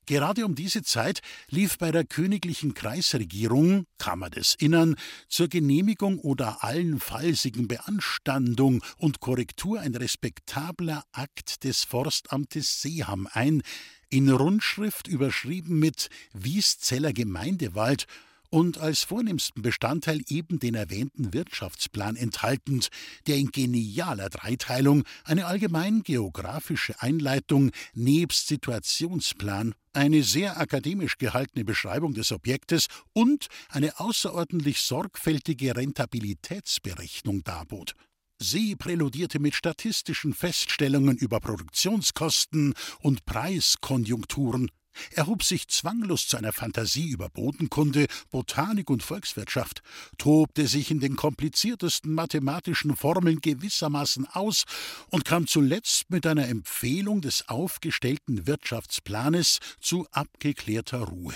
Gerade 0.09 0.43
um 0.43 0.55
diese 0.55 0.81
Zeit 0.81 1.21
lief 1.51 1.77
bei 1.77 1.91
der 1.91 2.03
königlichen 2.03 2.73
Kreisregierung, 2.73 3.85
Kammer 3.99 4.31
des 4.31 4.55
Innern, 4.55 4.95
zur 5.27 5.49
Genehmigung 5.49 6.17
oder 6.17 6.63
allenfallsigen 6.63 7.67
Beanstandung 7.67 8.83
und 8.97 9.19
Korrektur 9.19 9.81
ein 9.81 9.93
respektabler 9.93 11.03
Akt 11.11 11.63
des 11.63 11.83
Forstamtes 11.83 12.81
Seeham 12.81 13.29
ein, 13.31 13.61
in 14.09 14.31
Rundschrift 14.31 15.07
überschrieben 15.07 15.77
mit 15.77 16.09
Wieszeller 16.33 17.13
Gemeindewald 17.13 18.07
und 18.49 18.77
als 18.77 19.03
vornehmsten 19.03 19.61
Bestandteil 19.61 20.21
eben 20.27 20.59
den 20.59 20.75
erwähnten 20.75 21.33
Wirtschaftsplan 21.33 22.15
enthaltend, 22.15 22.89
der 23.27 23.37
in 23.37 23.51
genialer 23.51 24.29
Dreiteilung 24.29 25.03
eine 25.23 25.45
allgemein 25.45 26.03
geografische 26.03 27.01
Einleitung 27.01 27.71
nebst 27.93 28.47
Situationsplan, 28.47 29.73
eine 29.93 30.23
sehr 30.23 30.59
akademisch 30.59 31.17
gehaltene 31.17 31.65
Beschreibung 31.65 32.13
des 32.13 32.31
Objektes 32.31 32.87
und 33.13 33.47
eine 33.69 33.99
außerordentlich 33.99 34.79
sorgfältige 34.79 35.75
Rentabilitätsberechnung 35.75 37.43
darbot. 37.43 37.95
Sie 38.41 38.77
präludierte 38.77 39.37
mit 39.39 39.53
statistischen 39.53 40.33
Feststellungen 40.33 41.17
über 41.17 41.41
Produktionskosten 41.41 42.73
und 43.01 43.25
Preiskonjunkturen, 43.25 44.71
erhob 45.11 45.43
sich 45.43 45.67
zwanglos 45.67 46.27
zu 46.27 46.37
einer 46.37 46.53
Fantasie 46.53 47.09
über 47.09 47.29
Bodenkunde, 47.29 48.07
Botanik 48.31 48.89
und 48.89 49.03
Volkswirtschaft, 49.03 49.81
tobte 50.17 50.67
sich 50.67 50.91
in 50.91 50.99
den 50.99 51.15
kompliziertesten 51.15 52.13
mathematischen 52.13 52.95
Formeln 52.95 53.41
gewissermaßen 53.41 54.27
aus 54.27 54.65
und 55.09 55.25
kam 55.25 55.47
zuletzt 55.47 56.09
mit 56.09 56.25
einer 56.25 56.47
Empfehlung 56.47 57.21
des 57.21 57.49
aufgestellten 57.49 58.47
Wirtschaftsplanes 58.47 59.59
zu 59.79 60.07
abgeklärter 60.11 60.99
Ruhe. 60.99 61.35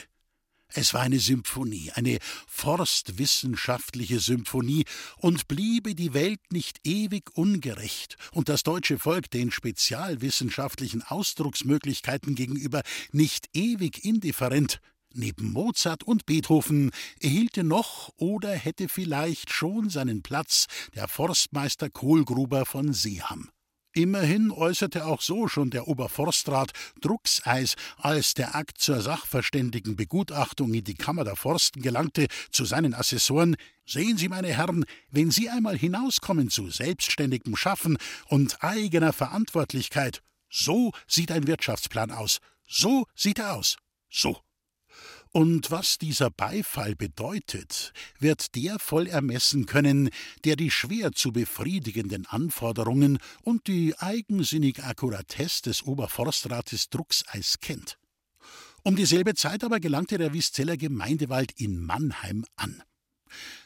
Es 0.75 0.93
war 0.93 1.01
eine 1.01 1.19
Symphonie, 1.19 1.91
eine 1.93 2.17
forstwissenschaftliche 2.47 4.19
Symphonie, 4.19 4.85
und 5.17 5.47
bliebe 5.47 5.93
die 5.93 6.13
Welt 6.13 6.39
nicht 6.51 6.79
ewig 6.83 7.29
ungerecht 7.35 8.17
und 8.31 8.49
das 8.49 8.63
deutsche 8.63 8.97
Volk 8.97 9.29
den 9.29 9.51
spezialwissenschaftlichen 9.51 11.03
Ausdrucksmöglichkeiten 11.03 12.33
gegenüber 12.33 12.81
nicht 13.11 13.49
ewig 13.53 14.03
indifferent, 14.03 14.79
neben 15.13 15.51
Mozart 15.51 16.03
und 16.03 16.25
Beethoven 16.25 16.91
erhielte 17.19 17.63
noch 17.63 18.09
oder 18.17 18.51
hätte 18.53 18.89
vielleicht 18.89 19.51
schon 19.51 19.89
seinen 19.89 20.23
Platz 20.23 20.65
der 20.95 21.07
Forstmeister 21.07 21.91
Kohlgruber 21.91 22.65
von 22.65 22.93
Seeham. 22.93 23.49
Immerhin 23.93 24.51
äußerte 24.51 25.05
auch 25.05 25.21
so 25.21 25.47
schon 25.47 25.69
der 25.69 25.87
Oberforstrat 25.87 26.71
Druckseis, 26.99 27.75
als 27.97 28.33
der 28.33 28.55
Akt 28.55 28.79
zur 28.79 29.01
sachverständigen 29.01 29.95
Begutachtung 29.95 30.73
in 30.73 30.83
die 30.83 30.95
Kammer 30.95 31.23
der 31.23 31.35
Forsten 31.35 31.81
gelangte, 31.81 32.27
zu 32.51 32.65
seinen 32.65 32.93
Assessoren 32.93 33.55
Sehen 33.85 34.17
Sie, 34.17 34.29
meine 34.29 34.47
Herren, 34.47 34.85
wenn 35.11 35.29
Sie 35.29 35.49
einmal 35.49 35.77
hinauskommen 35.77 36.49
zu 36.49 36.69
selbstständigem 36.69 37.55
Schaffen 37.55 37.97
und 38.27 38.63
eigener 38.63 39.11
Verantwortlichkeit, 39.11 40.21
so 40.49 40.91
sieht 41.05 41.31
ein 41.31 41.47
Wirtschaftsplan 41.47 42.11
aus, 42.11 42.39
so 42.65 43.05
sieht 43.13 43.39
er 43.39 43.55
aus, 43.55 43.77
so. 44.09 44.42
Und 45.35 45.71
was 45.71 45.97
dieser 45.97 46.29
Beifall 46.29 46.95
bedeutet, 46.95 47.91
wird 48.19 48.53
der 48.53 48.77
voll 48.77 49.07
ermessen 49.07 49.65
können, 49.65 50.11
der 50.45 50.55
die 50.55 50.69
schwer 50.69 51.11
zu 51.11 51.31
befriedigenden 51.31 52.27
Anforderungen 52.27 53.17
und 53.41 53.65
die 53.65 53.97
eigensinnige 53.97 54.83
Akkuratesse 54.83 55.63
des 55.63 55.83
Oberforstrates 55.83 56.91
Druckseis 56.91 57.57
kennt. 57.61 57.97
Um 58.83 58.95
dieselbe 58.95 59.33
Zeit 59.33 59.63
aber 59.63 59.79
gelangte 59.79 60.19
der 60.19 60.33
Wieszeller 60.33 60.77
Gemeindewald 60.77 61.51
in 61.59 61.81
Mannheim 61.81 62.45
an. 62.55 62.83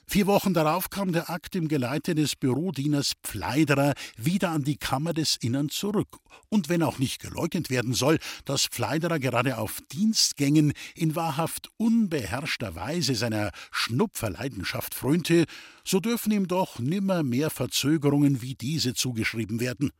Vier 0.09 0.25
Wochen 0.25 0.53
darauf 0.53 0.89
kam 0.89 1.11
der 1.11 1.29
Akt 1.29 1.55
im 1.55 1.67
Geleite 1.67 2.15
des 2.15 2.37
Bürodieners 2.37 3.13
Pfleiderer 3.23 3.93
wieder 4.15 4.51
an 4.51 4.63
die 4.63 4.77
Kammer 4.77 5.13
des 5.13 5.35
Innern 5.35 5.69
zurück. 5.69 6.19
Und 6.47 6.69
wenn 6.69 6.81
auch 6.81 6.97
nicht 6.97 7.21
geleugnet 7.21 7.69
werden 7.69 7.93
soll, 7.93 8.19
dass 8.45 8.67
Pfleiderer 8.67 9.19
gerade 9.19 9.57
auf 9.57 9.81
Dienstgängen 9.91 10.71
in 10.95 11.15
wahrhaft 11.15 11.69
unbeherrschter 11.75 12.75
Weise 12.75 13.15
seiner 13.15 13.51
Schnupferleidenschaft 13.71 14.93
frönte, 14.93 15.45
so 15.83 15.99
dürfen 15.99 16.31
ihm 16.31 16.47
doch 16.47 16.79
nimmer 16.79 17.23
mehr 17.23 17.49
Verzögerungen 17.49 18.41
wie 18.41 18.55
diese 18.55 18.93
zugeschrieben 18.93 19.59
werden. 19.59 19.91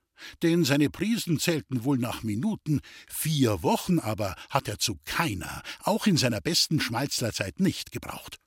Denn 0.42 0.64
seine 0.64 0.90
Prisen 0.90 1.40
zählten 1.40 1.84
wohl 1.84 1.98
nach 1.98 2.24
Minuten, 2.24 2.80
vier 3.10 3.62
Wochen 3.62 4.00
aber 4.00 4.36
hat 4.50 4.68
er 4.68 4.80
zu 4.80 4.98
keiner, 5.06 5.62
auch 5.84 6.08
in 6.08 6.18
seiner 6.18 6.42
besten 6.42 6.80
Schmalzlerzeit 6.80 7.60
nicht 7.60 7.92
gebraucht. 7.92 8.38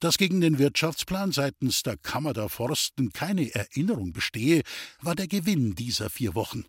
Dass 0.00 0.18
gegen 0.18 0.40
den 0.40 0.58
Wirtschaftsplan 0.58 1.32
seitens 1.32 1.82
der 1.82 1.96
Kammer 1.96 2.32
der 2.32 2.48
Forsten 2.48 3.12
keine 3.12 3.54
Erinnerung 3.54 4.12
bestehe, 4.12 4.62
war 5.00 5.14
der 5.14 5.28
Gewinn 5.28 5.74
dieser 5.74 6.10
vier 6.10 6.34
Wochen. 6.34 6.64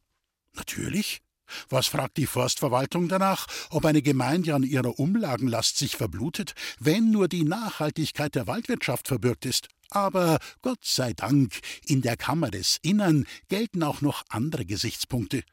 Natürlich. 0.54 1.22
Was 1.70 1.88
fragt 1.88 2.18
die 2.18 2.26
Forstverwaltung 2.26 3.10
danach, 3.10 3.48
ob 3.70 3.86
eine 3.86 4.02
Gemeinde 4.02 4.56
an 4.56 4.64
ihrer 4.64 4.98
Umlagenlast 4.98 5.78
sich 5.78 5.96
verblutet, 5.96 6.54
wenn 6.80 7.12
nur 7.12 7.28
die 7.28 7.44
Nachhaltigkeit 7.44 8.36
der 8.36 8.48
Waldwirtschaft 8.48 9.08
verbürgt 9.08 9.46
ist? 9.46 9.68
Aber 9.90 10.40
Gott 10.62 10.84
sei 10.84 11.14
Dank, 11.14 11.60
in 11.86 12.02
der 12.02 12.18
Kammer 12.18 12.50
des 12.50 12.80
Innern 12.82 13.26
gelten 13.50 13.84
auch 13.84 14.02
noch 14.02 14.24
andere 14.30 14.66
Gesichtspunkte. 14.66 15.44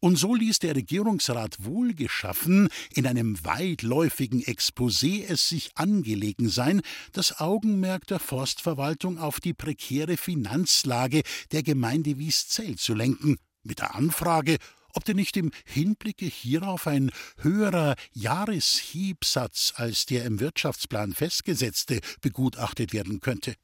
Und 0.00 0.16
so 0.16 0.34
ließ 0.34 0.58
der 0.58 0.76
Regierungsrat 0.76 1.64
wohlgeschaffen 1.64 2.68
in 2.94 3.06
einem 3.06 3.44
weitläufigen 3.44 4.42
Exposé 4.42 5.24
es 5.26 5.48
sich 5.48 5.70
angelegen 5.76 6.48
sein, 6.48 6.82
das 7.12 7.40
Augenmerk 7.40 8.06
der 8.06 8.18
Forstverwaltung 8.18 9.18
auf 9.18 9.40
die 9.40 9.54
prekäre 9.54 10.16
Finanzlage 10.16 11.22
der 11.52 11.62
Gemeinde 11.62 12.18
Wieszell 12.18 12.76
zu 12.76 12.94
lenken, 12.94 13.38
mit 13.62 13.78
der 13.78 13.94
Anfrage, 13.94 14.58
ob 14.94 15.04
denn 15.04 15.16
nicht 15.16 15.36
im 15.36 15.50
Hinblicke 15.64 16.26
hierauf 16.26 16.86
ein 16.86 17.10
höherer 17.38 17.94
Jahreshiebsatz 18.12 19.72
als 19.76 20.06
der 20.06 20.24
im 20.24 20.40
Wirtschaftsplan 20.40 21.12
festgesetzte 21.12 22.00
begutachtet 22.20 22.92
werden 22.92 23.20
könnte. 23.20 23.54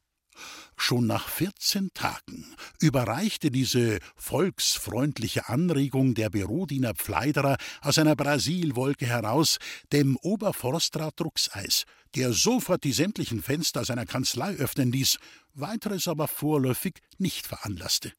Schon 0.75 1.07
nach 1.07 1.27
14 1.27 1.93
Tagen 1.93 2.55
überreichte 2.79 3.51
diese 3.51 3.99
volksfreundliche 4.15 5.49
Anregung 5.49 6.13
der 6.13 6.29
Bürodiener 6.29 6.93
Pfleiderer 6.95 7.57
aus 7.81 7.97
einer 7.97 8.15
Brasilwolke 8.15 9.05
heraus 9.05 9.59
dem 9.91 10.15
Oberforstrat 10.17 11.19
Druckseis, 11.19 11.83
der 12.15 12.33
sofort 12.33 12.83
die 12.85 12.93
sämtlichen 12.93 13.41
Fenster 13.41 13.83
seiner 13.83 14.05
Kanzlei 14.05 14.55
öffnen 14.55 14.91
ließ, 14.91 15.17
weiteres 15.53 16.07
aber 16.07 16.27
vorläufig 16.27 17.01
nicht 17.17 17.45
veranlasste. 17.45 18.13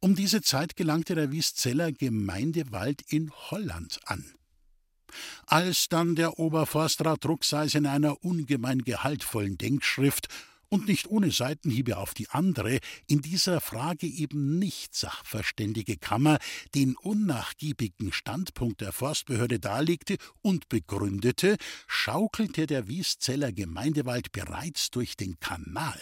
Um 0.00 0.14
diese 0.14 0.42
Zeit 0.42 0.76
gelangte 0.76 1.14
der 1.14 1.32
Wieszeller 1.32 1.92
Gemeindewald 1.92 3.02
in 3.08 3.30
Holland 3.30 4.00
an. 4.06 4.24
Als 5.46 5.88
dann 5.88 6.14
der 6.14 6.38
Oberforstrat 6.38 7.24
Druckseis 7.24 7.74
in 7.74 7.86
einer 7.86 8.24
ungemein 8.24 8.82
gehaltvollen 8.82 9.58
Denkschrift 9.58 10.28
und 10.68 10.86
nicht 10.86 11.08
ohne 11.08 11.30
Seitenhiebe 11.30 11.96
auf 11.96 12.14
die 12.14 12.28
andere, 12.30 12.78
in 13.06 13.22
dieser 13.22 13.60
Frage 13.60 14.06
eben 14.06 14.58
nicht 14.58 14.94
sachverständige 14.94 15.96
Kammer 15.96 16.38
den 16.74 16.96
unnachgiebigen 16.96 18.12
Standpunkt 18.12 18.80
der 18.80 18.92
Forstbehörde 18.92 19.58
darlegte 19.58 20.16
und 20.42 20.68
begründete, 20.68 21.56
schaukelte 21.86 22.66
der 22.66 22.88
Wieszeller 22.88 23.52
Gemeindewald 23.52 24.32
bereits 24.32 24.90
durch 24.90 25.16
den 25.16 25.38
Kanal 25.40 25.98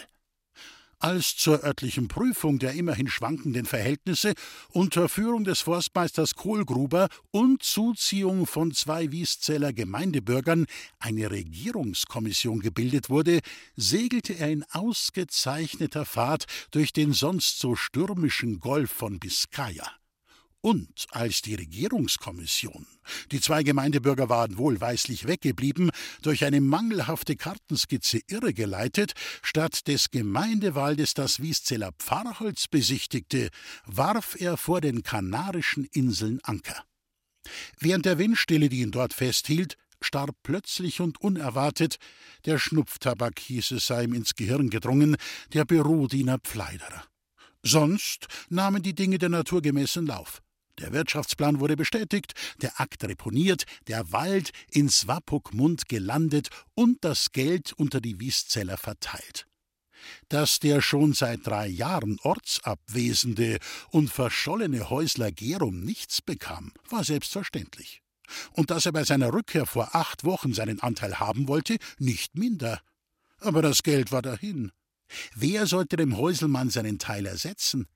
als 0.98 1.36
zur 1.36 1.62
örtlichen 1.62 2.08
Prüfung 2.08 2.58
der 2.58 2.72
immerhin 2.72 3.08
schwankenden 3.08 3.66
Verhältnisse 3.66 4.34
unter 4.70 5.08
Führung 5.08 5.44
des 5.44 5.60
Forstmeisters 5.60 6.34
Kohlgruber 6.34 7.08
und 7.30 7.62
Zuziehung 7.62 8.46
von 8.46 8.72
zwei 8.72 9.12
Wieszeller 9.12 9.72
Gemeindebürgern 9.72 10.66
eine 10.98 11.30
Regierungskommission 11.30 12.60
gebildet 12.60 13.10
wurde, 13.10 13.40
segelte 13.76 14.34
er 14.34 14.50
in 14.50 14.64
ausgezeichneter 14.72 16.04
Fahrt 16.04 16.46
durch 16.70 16.92
den 16.92 17.12
sonst 17.12 17.58
so 17.58 17.76
stürmischen 17.76 18.60
Golf 18.60 18.90
von 18.90 19.18
Biskaya. 19.18 19.90
Und 20.66 21.06
als 21.12 21.42
die 21.42 21.54
Regierungskommission, 21.54 22.88
die 23.30 23.40
zwei 23.40 23.62
Gemeindebürger 23.62 24.28
waren 24.28 24.58
wohlweislich 24.58 25.28
weggeblieben, 25.28 25.92
durch 26.22 26.44
eine 26.44 26.60
mangelhafte 26.60 27.36
Kartenskizze 27.36 28.18
irregeleitet, 28.26 29.12
statt 29.42 29.86
des 29.86 30.10
Gemeindewaldes 30.10 31.14
das 31.14 31.40
Wieszeller 31.40 31.92
Pfarrholz 32.00 32.66
besichtigte, 32.66 33.50
warf 33.84 34.34
er 34.40 34.56
vor 34.56 34.80
den 34.80 35.04
Kanarischen 35.04 35.84
Inseln 35.92 36.40
Anker. 36.42 36.82
Während 37.78 38.04
der 38.04 38.18
Windstille, 38.18 38.68
die 38.68 38.80
ihn 38.80 38.90
dort 38.90 39.14
festhielt, 39.14 39.76
starb 40.00 40.34
plötzlich 40.42 41.00
und 41.00 41.20
unerwartet, 41.20 41.98
der 42.44 42.58
Schnupftabak 42.58 43.38
hieß 43.38 43.70
es 43.70 43.86
sei 43.86 44.02
ihm 44.02 44.14
ins 44.14 44.34
Gehirn 44.34 44.68
gedrungen, 44.68 45.16
der 45.52 45.64
Bürodiener 45.64 46.40
Pfleiderer. 46.40 47.04
Sonst 47.62 48.26
nahmen 48.48 48.82
die 48.82 48.96
Dinge 48.96 49.18
der 49.18 49.28
naturgemäßen 49.28 50.04
Lauf. 50.04 50.42
Der 50.78 50.92
Wirtschaftsplan 50.92 51.60
wurde 51.60 51.76
bestätigt, 51.76 52.34
der 52.60 52.80
Akt 52.80 53.02
reponiert, 53.04 53.64
der 53.88 54.12
Wald 54.12 54.52
in 54.70 54.88
Swapokmund 54.88 55.88
gelandet 55.88 56.48
und 56.74 57.02
das 57.04 57.32
Geld 57.32 57.72
unter 57.72 58.00
die 58.00 58.20
Wieszeller 58.20 58.76
verteilt. 58.76 59.46
Dass 60.28 60.60
der 60.60 60.82
schon 60.82 61.14
seit 61.14 61.46
drei 61.46 61.66
Jahren 61.66 62.18
ortsabwesende 62.22 63.58
und 63.90 64.10
verschollene 64.10 64.90
Häusler 64.90 65.32
Gerum 65.32 65.80
nichts 65.80 66.20
bekam, 66.22 66.72
war 66.90 67.04
selbstverständlich. 67.04 68.02
und 68.52 68.70
dass 68.70 68.86
er 68.86 68.92
bei 68.92 69.04
seiner 69.04 69.32
Rückkehr 69.32 69.66
vor 69.66 69.94
acht 69.94 70.24
Wochen 70.24 70.52
seinen 70.52 70.80
Anteil 70.80 71.20
haben 71.20 71.48
wollte, 71.48 71.76
nicht 71.98 72.36
minder. 72.36 72.80
Aber 73.38 73.62
das 73.62 73.82
Geld 73.82 74.12
war 74.12 74.22
dahin. 74.22 74.72
Wer 75.34 75.66
sollte 75.66 75.96
dem 75.96 76.16
Häuselmann 76.16 76.70
seinen 76.70 76.98
Teil 76.98 77.26
ersetzen? 77.26 77.86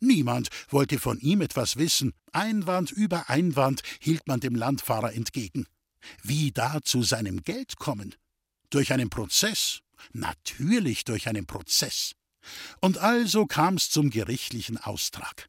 Niemand 0.00 0.48
wollte 0.70 0.98
von 0.98 1.18
ihm 1.20 1.42
etwas 1.42 1.76
wissen. 1.76 2.14
Einwand 2.32 2.90
über 2.90 3.28
Einwand 3.28 3.82
hielt 4.00 4.26
man 4.26 4.40
dem 4.40 4.54
Landfahrer 4.54 5.12
entgegen. 5.12 5.66
Wie 6.22 6.50
da 6.52 6.80
zu 6.82 7.02
seinem 7.02 7.42
Geld 7.42 7.76
kommen? 7.76 8.14
Durch 8.70 8.92
einen 8.92 9.10
Prozess? 9.10 9.80
Natürlich 10.12 11.04
durch 11.04 11.28
einen 11.28 11.46
Prozess. 11.46 12.12
Und 12.80 12.98
also 12.98 13.46
kam's 13.46 13.90
zum 13.90 14.08
gerichtlichen 14.08 14.78
Austrag. 14.78 15.48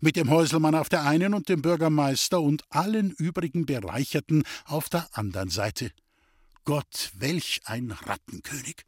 Mit 0.00 0.16
dem 0.16 0.30
Häuselmann 0.30 0.74
auf 0.74 0.88
der 0.88 1.04
einen 1.04 1.34
und 1.34 1.48
dem 1.48 1.62
Bürgermeister 1.62 2.40
und 2.40 2.64
allen 2.70 3.12
übrigen 3.12 3.66
Bereicherten 3.66 4.44
auf 4.64 4.88
der 4.88 5.08
anderen 5.16 5.48
Seite. 5.48 5.92
Gott, 6.64 7.10
welch 7.14 7.60
ein 7.64 7.90
Rattenkönig! 7.90 8.82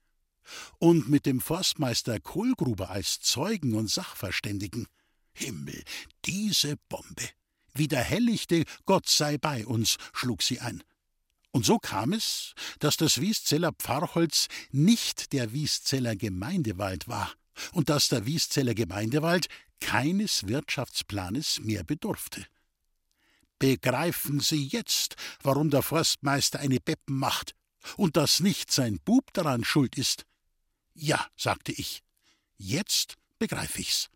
Und 0.79 1.09
mit 1.09 1.27
dem 1.27 1.41
Forstmeister 1.41 2.21
Kohlgruber 2.21 2.91
als 2.91 3.21
Zeugen 3.21 3.75
und 3.75 3.91
Sachverständigen. 3.91 4.87
Himmel, 5.35 5.83
diese 6.25 6.77
Bombe! 6.89 7.29
Wie 7.75 7.89
der 7.89 8.03
hellichte 8.03 8.65
Gott 8.87 9.09
sei 9.09 9.37
bei 9.37 9.67
uns, 9.67 9.97
schlug 10.13 10.43
sie 10.43 10.61
ein. 10.61 10.83
Und 11.51 11.65
so 11.67 11.79
kam 11.79 12.13
es, 12.13 12.55
dass 12.79 12.97
das 12.97 13.21
Wieszeller 13.21 13.73
Pfarrholz 13.73 14.49
nicht 14.71 15.33
der 15.33 15.53
Wieszeller 15.53 16.17
Gemeindewald 16.17 17.07
war 17.09 17.33
und 17.73 17.89
dass 17.89 18.09
der 18.09 18.27
Wieszeller 18.27 18.75
Gemeindewald 18.75 19.49
keines 19.81 20.47
Wirtschaftsplanes 20.47 21.61
mehr 21.61 21.85
bedurfte. 21.85 22.47
Begreifen 23.59 24.41
Sie 24.41 24.67
jetzt, 24.67 25.17
warum 25.43 25.71
der 25.71 25.83
Forstmeister 25.83 26.59
eine 26.59 26.81
Beppen 26.81 27.19
macht 27.19 27.55
und 27.97 28.17
dass 28.17 28.41
nicht 28.41 28.73
sein 28.73 28.99
Bub 29.05 29.33
daran 29.33 29.65
schuld 29.65 29.97
ist? 29.97 30.27
Ja, 30.95 31.25
sagte 31.37 31.73
ich, 31.73 32.03
jetzt 32.57 33.15
begreif 33.39 33.79
ich's. 33.79 34.11